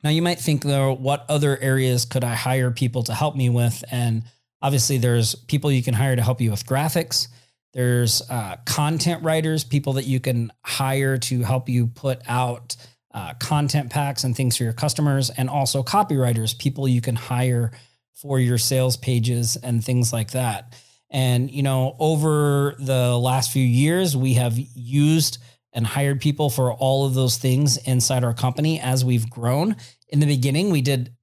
Now, 0.04 0.10
you 0.10 0.22
might 0.22 0.40
think, 0.40 0.64
though, 0.64 0.94
what 0.94 1.26
other 1.30 1.58
areas 1.58 2.04
could 2.04 2.26
I 2.26 2.34
hire 2.36 2.72
people 2.72 3.04
to 3.04 3.14
help 3.14 3.38
me 3.38 3.48
with? 3.48 3.84
And 3.90 4.24
obviously, 4.64 4.98
there's 4.98 5.36
people 5.36 5.72
you 5.72 5.84
can 5.84 5.94
hire 5.94 6.16
to 6.16 6.24
help 6.24 6.42
you 6.42 6.50
with 6.50 6.66
graphics. 6.66 7.28
There's 7.74 8.22
uh, 8.30 8.56
content 8.66 9.24
writers, 9.24 9.64
people 9.64 9.94
that 9.94 10.06
you 10.06 10.20
can 10.20 10.52
hire 10.64 11.18
to 11.18 11.44
help 11.44 11.70
you 11.70 11.88
put 11.88 12.22
out 12.28 12.76
uh, 13.14 13.34
content 13.36 13.92
packs 13.92 14.24
and 14.24 14.36
things 14.36 14.58
for 14.58 14.64
your 14.64 14.74
customers, 14.74 15.30
and 15.30 15.50
also 15.50 15.84
copywriters, 15.84 16.58
people 16.58 16.88
you 16.88 17.02
can 17.02 17.16
hire 17.16 17.72
for 18.16 18.40
your 18.40 18.58
sales 18.58 18.98
pages 18.98 19.56
and 19.58 19.84
things 19.84 20.14
like 20.14 20.32
that. 20.32 20.74
And, 21.10 21.52
you 21.52 21.62
know, 21.62 21.96
over 22.00 22.76
the 22.80 23.18
last 23.18 23.52
few 23.52 23.66
years, 23.66 24.18
we 24.18 24.34
have 24.36 24.58
used 24.58 25.38
and 25.74 25.86
hired 25.86 26.22
people 26.22 26.50
for 26.50 26.72
all 26.74 27.06
of 27.06 27.14
those 27.14 27.38
things 27.38 27.78
inside 27.78 28.24
our 28.24 28.34
company 28.34 28.80
as 28.80 29.04
we've 29.04 29.30
grown. 29.30 29.76
In 30.10 30.20
the 30.20 30.26
beginning, 30.26 30.72
we 30.72 30.82
did 30.82 31.14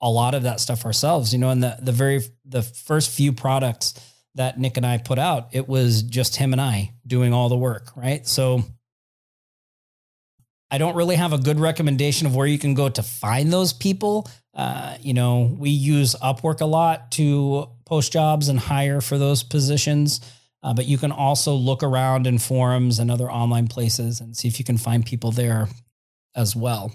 a 0.00 0.10
lot 0.10 0.34
of 0.34 0.42
that 0.44 0.60
stuff 0.60 0.84
ourselves. 0.84 1.32
You 1.32 1.38
know, 1.38 1.50
and 1.50 1.62
the 1.62 1.78
the 1.80 1.92
very 1.92 2.22
the 2.44 2.62
first 2.62 3.10
few 3.10 3.32
products 3.32 3.94
that 4.34 4.58
Nick 4.58 4.76
and 4.76 4.86
I 4.86 4.98
put 4.98 5.18
out, 5.18 5.48
it 5.52 5.66
was 5.66 6.02
just 6.02 6.36
him 6.36 6.52
and 6.52 6.60
I 6.60 6.92
doing 7.06 7.32
all 7.32 7.48
the 7.48 7.56
work, 7.56 7.96
right? 7.96 8.26
So 8.26 8.62
I 10.70 10.78
don't 10.78 10.96
really 10.96 11.16
have 11.16 11.32
a 11.32 11.38
good 11.38 11.58
recommendation 11.58 12.26
of 12.26 12.34
where 12.34 12.46
you 12.46 12.58
can 12.58 12.74
go 12.74 12.88
to 12.88 13.02
find 13.02 13.52
those 13.52 13.72
people. 13.72 14.28
Uh, 14.52 14.96
you 15.00 15.14
know, 15.14 15.54
we 15.58 15.70
use 15.70 16.14
Upwork 16.16 16.60
a 16.60 16.66
lot 16.66 17.12
to 17.12 17.68
post 17.86 18.12
jobs 18.12 18.48
and 18.48 18.58
hire 18.58 19.00
for 19.00 19.16
those 19.16 19.42
positions. 19.42 20.20
Uh, 20.62 20.74
but 20.74 20.86
you 20.86 20.98
can 20.98 21.12
also 21.12 21.54
look 21.54 21.82
around 21.82 22.26
in 22.26 22.38
forums 22.38 22.98
and 22.98 23.10
other 23.10 23.30
online 23.30 23.68
places 23.68 24.20
and 24.20 24.36
see 24.36 24.48
if 24.48 24.58
you 24.58 24.64
can 24.64 24.76
find 24.76 25.06
people 25.06 25.30
there 25.30 25.68
as 26.34 26.56
well. 26.56 26.92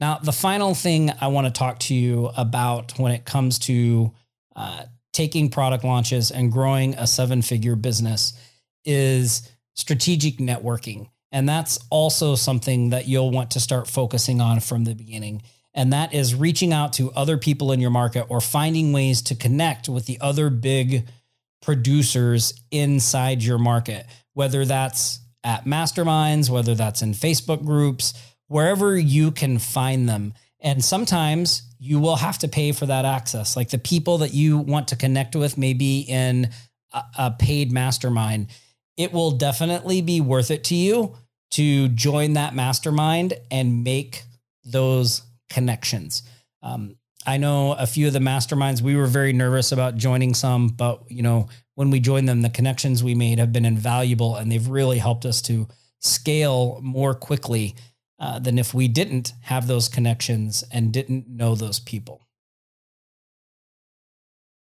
Now, 0.00 0.18
the 0.18 0.32
final 0.32 0.74
thing 0.74 1.10
I 1.20 1.28
want 1.28 1.46
to 1.46 1.52
talk 1.52 1.78
to 1.80 1.94
you 1.94 2.30
about 2.36 2.98
when 2.98 3.12
it 3.12 3.24
comes 3.24 3.58
to 3.60 4.12
uh, 4.56 4.84
taking 5.12 5.50
product 5.50 5.84
launches 5.84 6.30
and 6.30 6.50
growing 6.50 6.94
a 6.94 7.06
seven 7.06 7.42
figure 7.42 7.76
business 7.76 8.32
is 8.84 9.48
strategic 9.74 10.38
networking. 10.38 11.08
And 11.32 11.48
that's 11.48 11.78
also 11.90 12.34
something 12.34 12.90
that 12.90 13.06
you'll 13.06 13.30
want 13.30 13.52
to 13.52 13.60
start 13.60 13.86
focusing 13.86 14.40
on 14.40 14.60
from 14.60 14.84
the 14.84 14.94
beginning. 14.94 15.42
And 15.74 15.92
that 15.92 16.12
is 16.12 16.34
reaching 16.34 16.72
out 16.72 16.94
to 16.94 17.12
other 17.12 17.36
people 17.36 17.70
in 17.70 17.80
your 17.80 17.90
market 17.90 18.26
or 18.28 18.40
finding 18.40 18.92
ways 18.92 19.22
to 19.22 19.36
connect 19.36 19.88
with 19.88 20.06
the 20.06 20.18
other 20.20 20.50
big 20.50 21.08
producers 21.62 22.54
inside 22.70 23.42
your 23.42 23.58
market, 23.58 24.06
whether 24.34 24.64
that's 24.64 25.20
at 25.44 25.66
masterminds, 25.66 26.50
whether 26.50 26.74
that's 26.74 27.02
in 27.02 27.12
Facebook 27.12 27.64
groups, 27.64 28.14
wherever 28.50 28.98
you 28.98 29.30
can 29.30 29.60
find 29.60 30.08
them. 30.08 30.34
And 30.58 30.84
sometimes 30.84 31.62
you 31.78 32.00
will 32.00 32.16
have 32.16 32.36
to 32.38 32.48
pay 32.48 32.72
for 32.72 32.84
that 32.84 33.04
access. 33.04 33.56
Like 33.56 33.70
the 33.70 33.78
people 33.78 34.18
that 34.18 34.34
you 34.34 34.58
want 34.58 34.88
to 34.88 34.96
connect 34.96 35.36
with, 35.36 35.56
maybe 35.56 36.00
in 36.00 36.50
a, 36.92 37.02
a 37.16 37.30
paid 37.30 37.70
mastermind, 37.70 38.48
it 38.96 39.12
will 39.12 39.30
definitely 39.30 40.02
be 40.02 40.20
worth 40.20 40.50
it 40.50 40.64
to 40.64 40.74
you 40.74 41.16
to 41.52 41.86
join 41.90 42.32
that 42.32 42.52
mastermind 42.52 43.34
and 43.52 43.84
make 43.84 44.24
those 44.64 45.22
connections. 45.48 46.24
Um, 46.60 46.96
I 47.24 47.36
know 47.36 47.74
a 47.74 47.86
few 47.86 48.08
of 48.08 48.12
the 48.12 48.18
masterminds, 48.18 48.82
we 48.82 48.96
were 48.96 49.06
very 49.06 49.32
nervous 49.32 49.70
about 49.70 49.94
joining 49.94 50.34
some, 50.34 50.70
but 50.70 51.04
you 51.08 51.22
know, 51.22 51.48
when 51.76 51.90
we 51.90 52.00
joined 52.00 52.28
them, 52.28 52.42
the 52.42 52.50
connections 52.50 53.04
we 53.04 53.14
made 53.14 53.38
have 53.38 53.52
been 53.52 53.64
invaluable 53.64 54.34
and 54.34 54.50
they've 54.50 54.66
really 54.66 54.98
helped 54.98 55.24
us 55.24 55.40
to 55.42 55.68
scale 56.00 56.80
more 56.82 57.14
quickly 57.14 57.76
uh, 58.20 58.38
than 58.38 58.58
if 58.58 58.74
we 58.74 58.86
didn't 58.86 59.32
have 59.42 59.66
those 59.66 59.88
connections 59.88 60.62
and 60.70 60.92
didn't 60.92 61.26
know 61.28 61.54
those 61.54 61.80
people. 61.80 62.20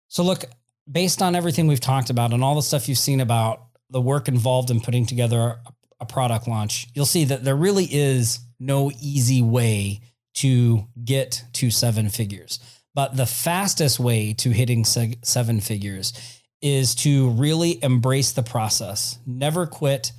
So, 0.10 0.24
look, 0.24 0.46
based 0.90 1.22
on 1.22 1.36
everything 1.36 1.68
we've 1.68 1.80
talked 1.80 2.10
about 2.10 2.34
and 2.34 2.44
all 2.44 2.56
the 2.56 2.62
stuff 2.62 2.88
you've 2.88 2.98
seen 2.98 3.22
about 3.22 3.62
the 3.90 4.02
work 4.02 4.28
involved 4.28 4.70
in 4.70 4.82
putting 4.82 5.06
together 5.06 5.60
a 6.00 6.06
product 6.06 6.48
launch, 6.48 6.88
you'll 6.94 7.06
see 7.06 7.26
that 7.26 7.44
there 7.44 7.56
really 7.56 7.86
is 7.86 8.40
no 8.60 8.92
easy 9.02 9.42
way 9.42 10.02
to 10.36 10.86
get 11.04 11.44
to 11.54 11.72
seven 11.72 12.10
figures. 12.10 12.60
But 12.94 13.16
the 13.16 13.26
fastest 13.26 14.00
way 14.00 14.34
to 14.34 14.50
hitting 14.50 14.84
seven 14.84 15.62
figures 15.62 16.14
is 16.62 16.96
to 16.96 17.30
really 17.30 17.82
embrace 17.84 18.32
the 18.32 18.44
process, 18.44 19.20
never 19.26 19.68
quit, 19.68 20.12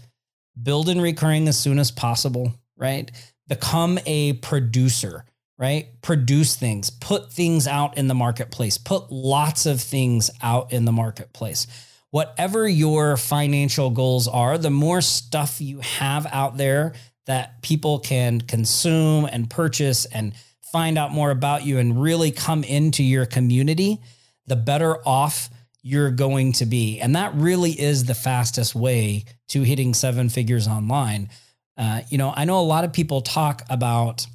build 0.61 0.89
in 0.89 1.01
recurring 1.01 1.49
as 1.49 1.59
soon 1.59 1.79
as 1.79 1.91
possible, 1.91 2.55
right? 2.79 3.11
Become 3.49 3.99
a 4.07 4.35
producer, 4.35 5.25
right? 5.59 6.01
Produce 6.01 6.57
things, 6.57 6.91
put 6.91 7.33
things 7.33 7.67
out 7.67 7.99
in 7.99 8.09
the 8.09 8.15
marketplace, 8.15 8.79
put 8.79 9.11
lots 9.11 9.67
of 9.67 9.81
things 9.81 10.31
out 10.41 10.73
in 10.73 10.85
the 10.85 10.93
marketplace. 10.93 11.67
Whatever 12.11 12.67
your 12.67 13.17
financial 13.19 13.91
goals 13.91 14.29
are, 14.29 14.57
the 14.57 14.71
more 14.71 15.03
stuff 15.03 15.61
you 15.61 15.81
have 15.81 16.27
out 16.31 16.57
there 16.57 16.95
that 17.27 17.61
people 17.61 17.99
can 17.99 18.41
consume 18.41 19.27
and 19.27 19.51
purchase 19.51 20.07
and 20.07 20.33
find 20.73 20.97
out 20.97 21.11
more 21.11 21.31
about 21.31 21.67
you 21.67 21.79
and 21.79 22.01
really 22.01 22.31
come 22.31 22.65
into 22.65 23.03
your 23.03 23.27
community, 23.27 24.01
the 24.47 24.57
better 24.57 24.97
off 25.07 25.51
you're 25.83 26.11
going 26.11 26.53
to 26.53 26.67
be. 26.67 27.01
And 27.01 27.17
that 27.17 27.35
really 27.35 27.73
is 27.73 28.05
the 28.05 28.15
fastest 28.15 28.75
way 28.75 29.25
to 29.49 29.63
hitting 29.63 29.95
seven 29.95 30.29
figures 30.29 30.67
online. 30.67 31.31
Uh, 31.79 32.03
you 32.09 32.19
know, 32.19 32.33
I 32.37 32.45
know 32.45 32.59
a 32.59 32.63
lot 32.63 32.85
of 32.85 32.93
people 32.93 33.23
talk 33.23 33.63
about 33.71 34.27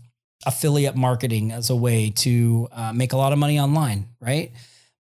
affiliate 0.45 0.95
marketing 0.95 1.51
as 1.51 1.69
a 1.69 1.75
way 1.75 2.09
to 2.09 2.67
uh, 2.71 2.93
make 2.93 3.13
a 3.13 3.17
lot 3.17 3.33
of 3.33 3.39
money 3.39 3.59
online, 3.59 4.07
right? 4.19 4.51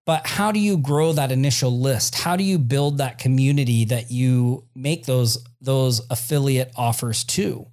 But 0.05 0.27
how 0.27 0.51
do 0.51 0.59
you 0.59 0.77
grow 0.77 1.13
that 1.13 1.31
initial 1.31 1.79
list? 1.79 2.15
How 2.15 2.35
do 2.35 2.43
you 2.43 2.59
build 2.59 2.97
that 2.97 3.17
community 3.17 3.85
that 3.85 4.11
you 4.11 4.65
make 4.75 5.05
those 5.05 5.43
those 5.61 6.01
affiliate 6.09 6.73
offers 6.75 7.23
to? 7.23 7.67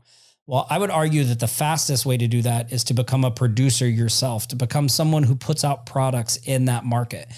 Well, 0.47 0.67
I 0.71 0.79
would 0.79 0.91
argue 0.91 1.25
that 1.25 1.41
the 1.41 1.49
fastest 1.49 2.07
way 2.07 2.17
to 2.17 2.29
do 2.29 2.43
that 2.43 2.73
is 2.73 2.85
to 2.85 2.95
become 2.95 3.25
a 3.25 3.31
producer 3.31 3.89
yourself, 3.89 4.49
to 4.49 4.57
become 4.57 4.89
someone 4.89 5.25
who 5.25 5.35
puts 5.35 5.65
out 5.65 5.87
products 5.87 6.37
in 6.37 6.67
that 6.67 6.85
market. 6.85 7.29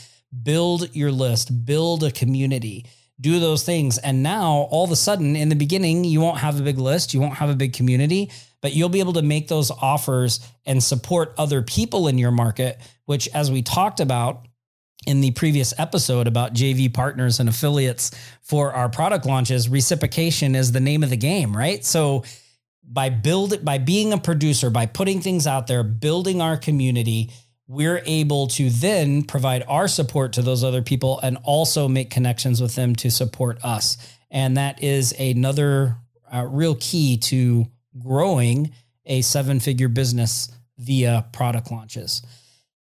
Build 0.42 0.94
your 0.94 1.12
list, 1.12 1.64
build 1.64 2.04
a 2.04 2.10
community, 2.10 2.86
do 3.20 3.38
those 3.38 3.64
things. 3.64 3.98
And 3.98 4.22
now, 4.22 4.68
all 4.70 4.84
of 4.84 4.90
a 4.90 4.96
sudden, 4.96 5.36
in 5.36 5.48
the 5.48 5.56
beginning, 5.56 6.04
you 6.04 6.20
won't 6.20 6.38
have 6.38 6.58
a 6.58 6.62
big 6.62 6.78
list, 6.78 7.14
you 7.14 7.20
won't 7.20 7.34
have 7.34 7.50
a 7.50 7.54
big 7.54 7.72
community, 7.72 8.30
but 8.60 8.74
you'll 8.74 8.88
be 8.88 9.00
able 9.00 9.12
to 9.14 9.22
make 9.22 9.48
those 9.48 9.70
offers 9.70 10.40
and 10.64 10.82
support 10.82 11.34
other 11.38 11.62
people 11.62 12.08
in 12.08 12.18
your 12.18 12.30
market, 12.30 12.80
which, 13.06 13.28
as 13.34 13.50
we 13.50 13.62
talked 13.62 14.00
about, 14.00 14.46
in 15.06 15.20
the 15.20 15.32
previous 15.32 15.74
episode 15.78 16.28
about 16.28 16.54
JV 16.54 16.92
partners 16.92 17.40
and 17.40 17.48
affiliates 17.48 18.12
for 18.40 18.72
our 18.72 18.88
product 18.88 19.26
launches, 19.26 19.68
reciprocation 19.68 20.54
is 20.54 20.72
the 20.72 20.80
name 20.80 21.02
of 21.02 21.10
the 21.10 21.16
game, 21.16 21.56
right? 21.56 21.84
So 21.84 22.22
by 22.84 23.08
build 23.08 23.64
by 23.64 23.78
being 23.78 24.12
a 24.12 24.18
producer, 24.18 24.70
by 24.70 24.86
putting 24.86 25.20
things 25.20 25.46
out 25.46 25.66
there, 25.66 25.82
building 25.82 26.40
our 26.40 26.56
community, 26.56 27.30
we're 27.72 28.02
able 28.04 28.48
to 28.48 28.68
then 28.68 29.22
provide 29.22 29.64
our 29.66 29.88
support 29.88 30.34
to 30.34 30.42
those 30.42 30.62
other 30.62 30.82
people 30.82 31.18
and 31.20 31.38
also 31.42 31.88
make 31.88 32.10
connections 32.10 32.60
with 32.60 32.74
them 32.74 32.94
to 32.94 33.10
support 33.10 33.58
us. 33.64 33.96
And 34.30 34.58
that 34.58 34.82
is 34.82 35.12
another 35.18 35.96
uh, 36.30 36.44
real 36.46 36.76
key 36.78 37.16
to 37.16 37.66
growing 37.98 38.72
a 39.06 39.22
seven 39.22 39.58
figure 39.58 39.88
business 39.88 40.50
via 40.76 41.24
product 41.32 41.70
launches. 41.70 42.20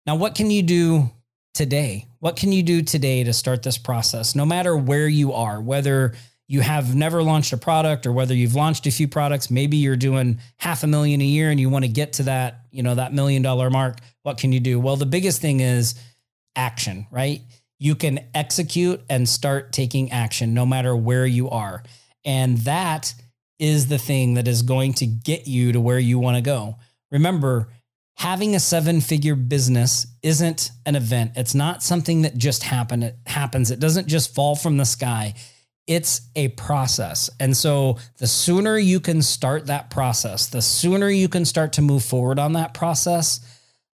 Now, 0.04 0.16
what 0.16 0.34
can 0.34 0.50
you 0.50 0.64
do 0.64 1.12
today? 1.54 2.08
What 2.18 2.34
can 2.34 2.50
you 2.50 2.64
do 2.64 2.82
today 2.82 3.22
to 3.22 3.32
start 3.32 3.62
this 3.62 3.78
process? 3.78 4.34
No 4.34 4.44
matter 4.44 4.76
where 4.76 5.06
you 5.06 5.32
are, 5.32 5.60
whether 5.60 6.14
you 6.52 6.60
have 6.60 6.94
never 6.94 7.22
launched 7.22 7.54
a 7.54 7.56
product 7.56 8.04
or 8.04 8.12
whether 8.12 8.34
you've 8.34 8.54
launched 8.54 8.86
a 8.86 8.90
few 8.90 9.08
products, 9.08 9.50
maybe 9.50 9.78
you're 9.78 9.96
doing 9.96 10.38
half 10.58 10.82
a 10.82 10.86
million 10.86 11.22
a 11.22 11.24
year 11.24 11.50
and 11.50 11.58
you 11.58 11.70
want 11.70 11.82
to 11.82 11.90
get 11.90 12.12
to 12.12 12.24
that, 12.24 12.66
you 12.70 12.82
know, 12.82 12.94
that 12.94 13.14
million 13.14 13.40
dollar 13.40 13.70
mark, 13.70 14.00
what 14.22 14.36
can 14.36 14.52
you 14.52 14.60
do? 14.60 14.78
Well, 14.78 14.96
the 14.96 15.06
biggest 15.06 15.40
thing 15.40 15.60
is 15.60 15.94
action, 16.54 17.06
right? 17.10 17.40
You 17.78 17.94
can 17.94 18.26
execute 18.34 19.00
and 19.08 19.26
start 19.26 19.72
taking 19.72 20.12
action 20.12 20.52
no 20.52 20.66
matter 20.66 20.94
where 20.94 21.24
you 21.24 21.48
are. 21.48 21.82
And 22.22 22.58
that 22.58 23.14
is 23.58 23.86
the 23.86 23.96
thing 23.96 24.34
that 24.34 24.46
is 24.46 24.60
going 24.60 24.92
to 24.94 25.06
get 25.06 25.46
you 25.48 25.72
to 25.72 25.80
where 25.80 25.98
you 25.98 26.18
want 26.18 26.36
to 26.36 26.42
go. 26.42 26.76
Remember, 27.10 27.70
having 28.16 28.54
a 28.54 28.60
seven 28.60 29.00
figure 29.00 29.36
business 29.36 30.06
isn't 30.22 30.70
an 30.84 30.96
event. 30.96 31.32
It's 31.34 31.54
not 31.54 31.82
something 31.82 32.22
that 32.22 32.36
just 32.36 32.62
happen. 32.64 33.02
It 33.02 33.16
happens. 33.24 33.70
It 33.70 33.80
doesn't 33.80 34.06
just 34.06 34.34
fall 34.34 34.54
from 34.54 34.76
the 34.76 34.84
sky 34.84 35.32
it's 35.86 36.22
a 36.36 36.48
process. 36.48 37.28
And 37.40 37.56
so 37.56 37.98
the 38.18 38.26
sooner 38.26 38.78
you 38.78 39.00
can 39.00 39.22
start 39.22 39.66
that 39.66 39.90
process, 39.90 40.46
the 40.46 40.62
sooner 40.62 41.08
you 41.10 41.28
can 41.28 41.44
start 41.44 41.74
to 41.74 41.82
move 41.82 42.04
forward 42.04 42.38
on 42.38 42.52
that 42.52 42.74
process, 42.74 43.40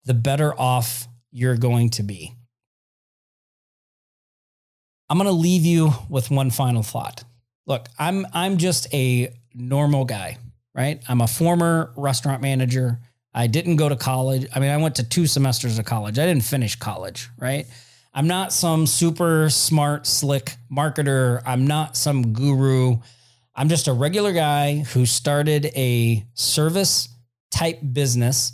the 0.04 0.14
better 0.14 0.58
off 0.58 1.06
you're 1.30 1.56
going 1.56 1.90
to 1.90 2.02
be. 2.02 2.34
I'm 5.10 5.18
going 5.18 5.28
to 5.28 5.32
leave 5.32 5.64
you 5.64 5.92
with 6.08 6.30
one 6.30 6.50
final 6.50 6.82
thought. 6.82 7.24
Look, 7.66 7.88
I'm 7.98 8.26
I'm 8.32 8.56
just 8.56 8.92
a 8.94 9.34
normal 9.54 10.04
guy, 10.04 10.38
right? 10.74 11.02
I'm 11.08 11.20
a 11.20 11.26
former 11.26 11.92
restaurant 11.96 12.42
manager. 12.42 13.00
I 13.32 13.46
didn't 13.46 13.76
go 13.76 13.88
to 13.88 13.96
college. 13.96 14.46
I 14.54 14.60
mean, 14.60 14.70
I 14.70 14.76
went 14.76 14.96
to 14.96 15.08
two 15.08 15.26
semesters 15.26 15.78
of 15.78 15.84
college. 15.84 16.18
I 16.18 16.26
didn't 16.26 16.44
finish 16.44 16.76
college, 16.76 17.28
right? 17.38 17.66
I'm 18.16 18.28
not 18.28 18.52
some 18.52 18.86
super 18.86 19.50
smart, 19.50 20.06
slick 20.06 20.54
marketer. 20.70 21.42
I'm 21.44 21.66
not 21.66 21.96
some 21.96 22.32
guru. 22.32 22.98
I'm 23.56 23.68
just 23.68 23.88
a 23.88 23.92
regular 23.92 24.32
guy 24.32 24.78
who 24.78 25.04
started 25.04 25.66
a 25.74 26.24
service 26.34 27.08
type 27.50 27.80
business 27.92 28.52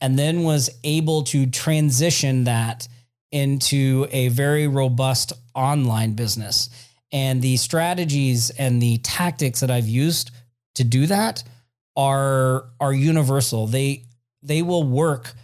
and 0.00 0.18
then 0.18 0.44
was 0.44 0.70
able 0.82 1.24
to 1.24 1.44
transition 1.44 2.44
that 2.44 2.88
into 3.30 4.06
a 4.10 4.28
very 4.28 4.66
robust 4.66 5.34
online 5.54 6.14
business. 6.14 6.70
And 7.12 7.42
the 7.42 7.58
strategies 7.58 8.48
and 8.48 8.80
the 8.80 8.96
tactics 8.98 9.60
that 9.60 9.70
I've 9.70 9.88
used 9.88 10.30
to 10.76 10.84
do 10.84 11.06
that 11.08 11.44
are 11.96 12.64
are 12.80 12.94
universal. 12.94 13.66
They 13.66 14.04
they 14.42 14.62
will 14.62 14.84
work 14.84 15.34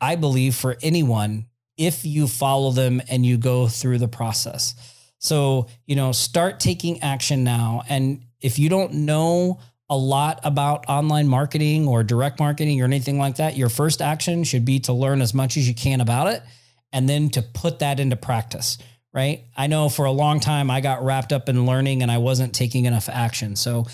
I 0.00 0.14
believe 0.14 0.54
for 0.54 0.76
anyone 0.80 1.46
if 1.80 2.04
you 2.04 2.28
follow 2.28 2.72
them 2.72 3.00
and 3.08 3.24
you 3.24 3.38
go 3.38 3.66
through 3.66 3.96
the 3.96 4.06
process. 4.06 4.74
So, 5.18 5.66
you 5.86 5.96
know, 5.96 6.12
start 6.12 6.60
taking 6.60 7.00
action 7.00 7.42
now. 7.42 7.82
And 7.88 8.22
if 8.42 8.58
you 8.58 8.68
don't 8.68 8.92
know 8.92 9.60
a 9.88 9.96
lot 9.96 10.40
about 10.44 10.84
online 10.88 11.26
marketing 11.26 11.88
or 11.88 12.04
direct 12.04 12.38
marketing 12.38 12.82
or 12.82 12.84
anything 12.84 13.18
like 13.18 13.36
that, 13.36 13.56
your 13.56 13.70
first 13.70 14.02
action 14.02 14.44
should 14.44 14.66
be 14.66 14.80
to 14.80 14.92
learn 14.92 15.22
as 15.22 15.32
much 15.32 15.56
as 15.56 15.66
you 15.66 15.74
can 15.74 16.02
about 16.02 16.26
it 16.26 16.42
and 16.92 17.08
then 17.08 17.30
to 17.30 17.40
put 17.40 17.78
that 17.78 17.98
into 17.98 18.14
practice, 18.14 18.76
right? 19.14 19.44
I 19.56 19.66
know 19.66 19.88
for 19.88 20.04
a 20.04 20.12
long 20.12 20.38
time 20.38 20.70
I 20.70 20.82
got 20.82 21.02
wrapped 21.02 21.32
up 21.32 21.48
in 21.48 21.64
learning 21.64 22.02
and 22.02 22.10
I 22.10 22.18
wasn't 22.18 22.54
taking 22.54 22.84
enough 22.84 23.08
action. 23.08 23.56
So, 23.56 23.86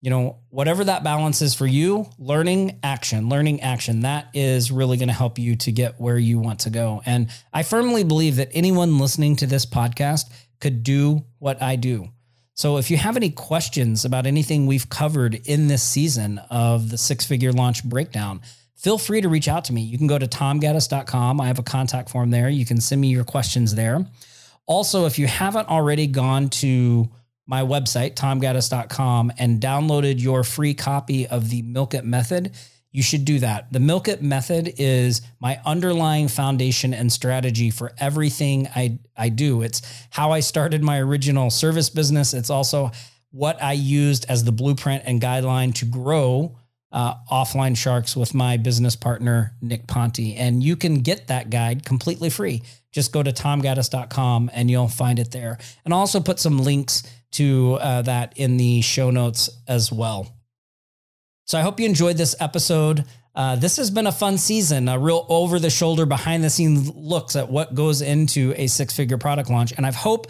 you 0.00 0.10
know, 0.10 0.38
whatever 0.50 0.84
that 0.84 1.02
balance 1.02 1.42
is 1.42 1.54
for 1.54 1.66
you, 1.66 2.06
learning 2.18 2.78
action, 2.82 3.28
learning 3.28 3.62
action, 3.62 4.00
that 4.00 4.28
is 4.32 4.70
really 4.70 4.96
going 4.96 5.08
to 5.08 5.14
help 5.14 5.38
you 5.38 5.56
to 5.56 5.72
get 5.72 6.00
where 6.00 6.18
you 6.18 6.38
want 6.38 6.60
to 6.60 6.70
go. 6.70 7.02
And 7.04 7.28
I 7.52 7.64
firmly 7.64 8.04
believe 8.04 8.36
that 8.36 8.50
anyone 8.52 8.98
listening 8.98 9.36
to 9.36 9.46
this 9.46 9.66
podcast 9.66 10.26
could 10.60 10.82
do 10.82 11.24
what 11.38 11.60
I 11.60 11.76
do. 11.76 12.10
So 12.54 12.76
if 12.78 12.90
you 12.90 12.96
have 12.96 13.16
any 13.16 13.30
questions 13.30 14.04
about 14.04 14.26
anything 14.26 14.66
we've 14.66 14.88
covered 14.88 15.34
in 15.46 15.68
this 15.68 15.82
season 15.82 16.38
of 16.50 16.90
the 16.90 16.98
six 16.98 17.24
figure 17.24 17.52
launch 17.52 17.84
breakdown, 17.84 18.40
feel 18.76 18.98
free 18.98 19.20
to 19.20 19.28
reach 19.28 19.48
out 19.48 19.64
to 19.66 19.72
me. 19.72 19.82
You 19.82 19.98
can 19.98 20.08
go 20.08 20.18
to 20.18 20.26
tomgaddis.com. 20.26 21.40
I 21.40 21.46
have 21.46 21.58
a 21.58 21.64
contact 21.64 22.10
form 22.10 22.30
there. 22.30 22.48
You 22.48 22.64
can 22.64 22.80
send 22.80 23.00
me 23.00 23.08
your 23.08 23.24
questions 23.24 23.74
there. 23.74 24.04
Also, 24.66 25.06
if 25.06 25.18
you 25.18 25.26
haven't 25.26 25.68
already 25.68 26.06
gone 26.06 26.48
to 26.48 27.08
my 27.48 27.62
website, 27.62 28.14
tomgaddis.com, 28.14 29.32
and 29.38 29.60
downloaded 29.60 30.20
your 30.20 30.44
free 30.44 30.74
copy 30.74 31.26
of 31.26 31.48
the 31.48 31.62
Milk 31.62 31.94
It 31.94 32.04
Method, 32.04 32.52
you 32.92 33.02
should 33.02 33.24
do 33.24 33.38
that. 33.38 33.72
The 33.72 33.80
Milk 33.80 34.06
It 34.06 34.22
Method 34.22 34.74
is 34.76 35.22
my 35.40 35.60
underlying 35.64 36.28
foundation 36.28 36.92
and 36.92 37.10
strategy 37.10 37.70
for 37.70 37.92
everything 37.98 38.68
I, 38.76 38.98
I 39.16 39.30
do. 39.30 39.62
It's 39.62 39.82
how 40.10 40.30
I 40.30 40.40
started 40.40 40.82
my 40.82 40.98
original 40.98 41.50
service 41.50 41.90
business. 41.90 42.34
It's 42.34 42.50
also 42.50 42.92
what 43.30 43.62
I 43.62 43.72
used 43.72 44.26
as 44.28 44.44
the 44.44 44.52
blueprint 44.52 45.04
and 45.06 45.20
guideline 45.20 45.74
to 45.76 45.86
grow 45.86 46.56
uh, 46.90 47.14
offline 47.30 47.76
sharks 47.76 48.16
with 48.16 48.34
my 48.34 48.56
business 48.56 48.96
partner, 48.96 49.54
Nick 49.60 49.86
Ponte. 49.86 50.34
And 50.36 50.62
you 50.62 50.76
can 50.76 51.00
get 51.00 51.28
that 51.28 51.50
guide 51.50 51.84
completely 51.84 52.30
free. 52.30 52.62
Just 52.92 53.12
go 53.12 53.22
to 53.22 53.32
tomgaddis.com 53.32 54.50
and 54.54 54.70
you'll 54.70 54.88
find 54.88 55.18
it 55.18 55.30
there. 55.30 55.58
And 55.84 55.92
I'll 55.92 56.00
also 56.00 56.20
put 56.20 56.40
some 56.40 56.58
links 56.58 57.02
to 57.32 57.74
uh, 57.74 58.02
that 58.02 58.32
in 58.36 58.56
the 58.56 58.80
show 58.80 59.10
notes 59.10 59.50
as 59.66 59.92
well. 59.92 60.34
So 61.44 61.58
I 61.58 61.62
hope 61.62 61.80
you 61.80 61.86
enjoyed 61.86 62.16
this 62.16 62.36
episode. 62.40 63.04
Uh, 63.34 63.56
this 63.56 63.76
has 63.76 63.90
been 63.90 64.06
a 64.06 64.12
fun 64.12 64.36
season, 64.36 64.88
a 64.88 64.98
real 64.98 65.24
over 65.28 65.58
the 65.58 65.70
shoulder, 65.70 66.04
behind 66.06 66.42
the 66.42 66.50
scenes 66.50 66.90
looks 66.94 67.36
at 67.36 67.50
what 67.50 67.74
goes 67.74 68.02
into 68.02 68.52
a 68.56 68.66
six 68.66 68.94
figure 68.94 69.16
product 69.16 69.48
launch. 69.48 69.72
And 69.76 69.86
I 69.86 69.92
hope, 69.92 70.26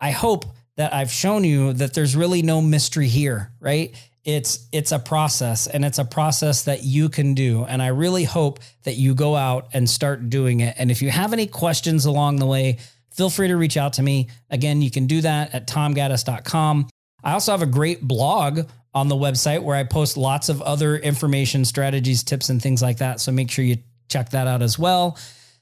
I 0.00 0.10
hope 0.10 0.44
that 0.76 0.94
I've 0.94 1.10
shown 1.10 1.44
you 1.44 1.72
that 1.74 1.94
there's 1.94 2.14
really 2.14 2.42
no 2.42 2.60
mystery 2.60 3.08
here, 3.08 3.52
right? 3.60 3.94
It's 4.22 4.68
it's 4.72 4.92
a 4.92 4.98
process 4.98 5.66
and 5.66 5.84
it's 5.84 5.98
a 5.98 6.04
process 6.04 6.64
that 6.64 6.84
you 6.84 7.08
can 7.08 7.32
do 7.34 7.64
and 7.64 7.82
I 7.82 7.88
really 7.88 8.24
hope 8.24 8.60
that 8.84 8.94
you 8.94 9.14
go 9.14 9.34
out 9.34 9.68
and 9.72 9.88
start 9.88 10.28
doing 10.28 10.60
it. 10.60 10.74
And 10.78 10.90
if 10.90 11.00
you 11.00 11.10
have 11.10 11.32
any 11.32 11.46
questions 11.46 12.04
along 12.04 12.36
the 12.36 12.46
way, 12.46 12.78
feel 13.12 13.30
free 13.30 13.48
to 13.48 13.56
reach 13.56 13.76
out 13.76 13.94
to 13.94 14.02
me. 14.02 14.28
Again, 14.50 14.82
you 14.82 14.90
can 14.90 15.06
do 15.06 15.20
that 15.22 15.54
at 15.54 15.66
tomgaddis.com. 15.66 16.88
I 17.22 17.32
also 17.32 17.52
have 17.52 17.62
a 17.62 17.66
great 17.66 18.02
blog 18.02 18.68
on 18.94 19.08
the 19.08 19.14
website 19.14 19.62
where 19.62 19.76
I 19.76 19.84
post 19.84 20.16
lots 20.16 20.48
of 20.48 20.62
other 20.62 20.96
information, 20.96 21.64
strategies, 21.64 22.22
tips, 22.22 22.48
and 22.48 22.60
things 22.60 22.82
like 22.82 22.98
that. 22.98 23.20
So 23.20 23.30
make 23.30 23.50
sure 23.50 23.64
you 23.64 23.78
check 24.08 24.30
that 24.30 24.46
out 24.46 24.62
as 24.62 24.78
well. 24.78 25.18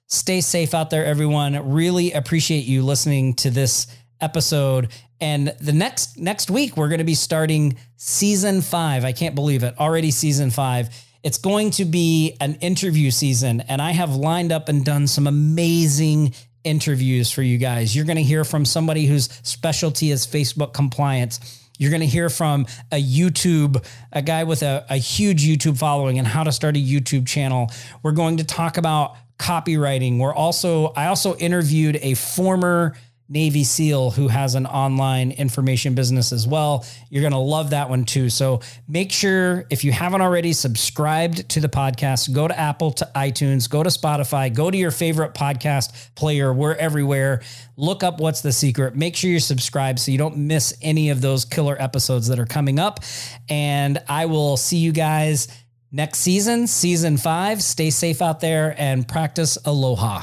Stay 0.07 0.41
safe 0.41 0.73
out 0.73 0.91
there, 0.91 1.05
everyone. 1.05 1.73
Really 1.73 2.13
appreciate 2.13 2.65
you 2.65 2.83
listening 2.83 3.35
to 3.35 3.51
this 3.51 3.87
episode. 4.21 4.89
And 5.21 5.55
the 5.61 5.73
next 5.73 6.17
next 6.17 6.51
week 6.51 6.77
we're 6.77 6.89
going 6.89 6.99
to 6.99 7.05
be 7.05 7.15
starting 7.15 7.77
season 7.97 8.63
5. 8.63 9.05
I 9.05 9.13
can't 9.13 9.35
believe 9.35 9.63
it. 9.63 9.75
Already 9.79 10.11
season 10.11 10.51
5. 10.51 10.89
It's 11.23 11.39
going 11.39 11.73
to 11.73 11.85
be 11.85 12.37
an 12.41 12.55
interview 12.57 13.11
season 13.11 13.61
and 13.63 13.83
I 13.83 13.91
have 13.91 14.15
lined 14.15 14.53
up 14.53 14.69
and 14.69 14.85
done 14.85 15.07
some 15.07 15.27
amazing 15.27 16.35
interviews 16.69 17.31
for 17.31 17.43
you 17.43 17.59
guys. 17.59 17.97
You're 17.97 18.05
going 18.05 18.17
to 18.17 18.23
hear 18.23 18.45
from 18.45 18.65
somebody 18.65 19.07
whose 19.07 19.29
specialty 19.43 20.11
is 20.11 20.27
Facebook 20.27 20.75
compliance. 20.75 21.65
You're 21.79 21.91
going 21.91 22.01
to 22.01 22.07
hear 22.07 22.29
from 22.29 22.67
a 22.93 23.03
YouTube, 23.03 23.85
a 24.13 24.21
guy 24.21 24.45
with 24.45 24.63
a, 24.63 24.85
a 24.91 24.97
huge 24.97 25.45
YouTube 25.45 25.79
following 25.79 26.19
and 26.19 26.27
how 26.27 26.45
to 26.45 26.53
start 26.53 26.77
a 26.77 26.81
YouTube 26.81 27.27
channel. 27.27 27.71
We're 28.03 28.13
going 28.13 28.37
to 28.39 28.45
talk 28.45 28.77
about 28.77 29.17
copywriting. 29.39 30.19
We're 30.19 30.35
also, 30.35 30.89
I 30.89 31.07
also 31.07 31.37
interviewed 31.37 31.97
a 32.03 32.15
former 32.15 32.97
Navy 33.29 33.63
SEAL 33.63 34.13
who 34.13 34.29
has 34.29 34.55
an 34.55 34.67
online 34.67 35.33
information 35.33 35.95
business 35.95 36.33
as 36.33 36.47
well. 36.47 36.85
You're 37.11 37.21
going 37.21 37.33
to 37.33 37.39
love 37.39 37.71
that 37.71 37.91
one 37.91 38.05
too. 38.05 38.31
So 38.31 38.61
make 38.89 39.13
sure 39.13 39.67
if 39.69 39.85
you 39.85 39.93
haven't 39.93 40.23
already 40.23 40.55
subscribed 40.55 41.49
to 41.51 41.61
the 41.61 41.69
podcast, 41.69 42.33
go 42.33 42.49
to 42.49 42.59
Apple 42.59 42.91
to 42.93 43.11
iTunes, 43.15 43.69
go 43.69 43.83
to 43.83 43.91
Spotify, 43.91 44.53
go 44.53 44.71
to 44.71 44.77
your 44.77 44.91
favorite 44.91 45.35
podcast 45.35 46.15
player. 46.15 46.53
We're 46.53 46.75
everywhere. 46.75 47.43
Look 47.77 48.03
up 48.03 48.19
what's 48.19 48.41
the 48.41 48.53
secret. 48.53 48.97
Make 48.97 49.15
sure 49.15 49.31
you're 49.31 49.41
subscribed 49.41 49.99
so 49.99 50.11
you 50.11 50.19
don't 50.19 50.37
miss 50.39 50.75
any 50.81 51.11
of 51.11 51.21
those 51.21 51.45
killer 51.45 51.77
episodes 51.79 52.29
that 52.29 52.39
are 52.39 52.47
coming 52.47 52.79
up. 52.79 53.01
And 53.49 54.03
I 54.09 54.27
will 54.27 54.57
see 54.57 54.79
you 54.79 54.93
guys 54.93 55.49
next 55.93 56.21
season, 56.21 56.67
season 56.67 57.19
five. 57.19 57.63
Stay 57.63 57.91
safe 57.91 58.23
out 58.23 58.41
there 58.41 58.75
and 58.79 59.07
practice 59.07 59.59
aloha. 59.65 60.23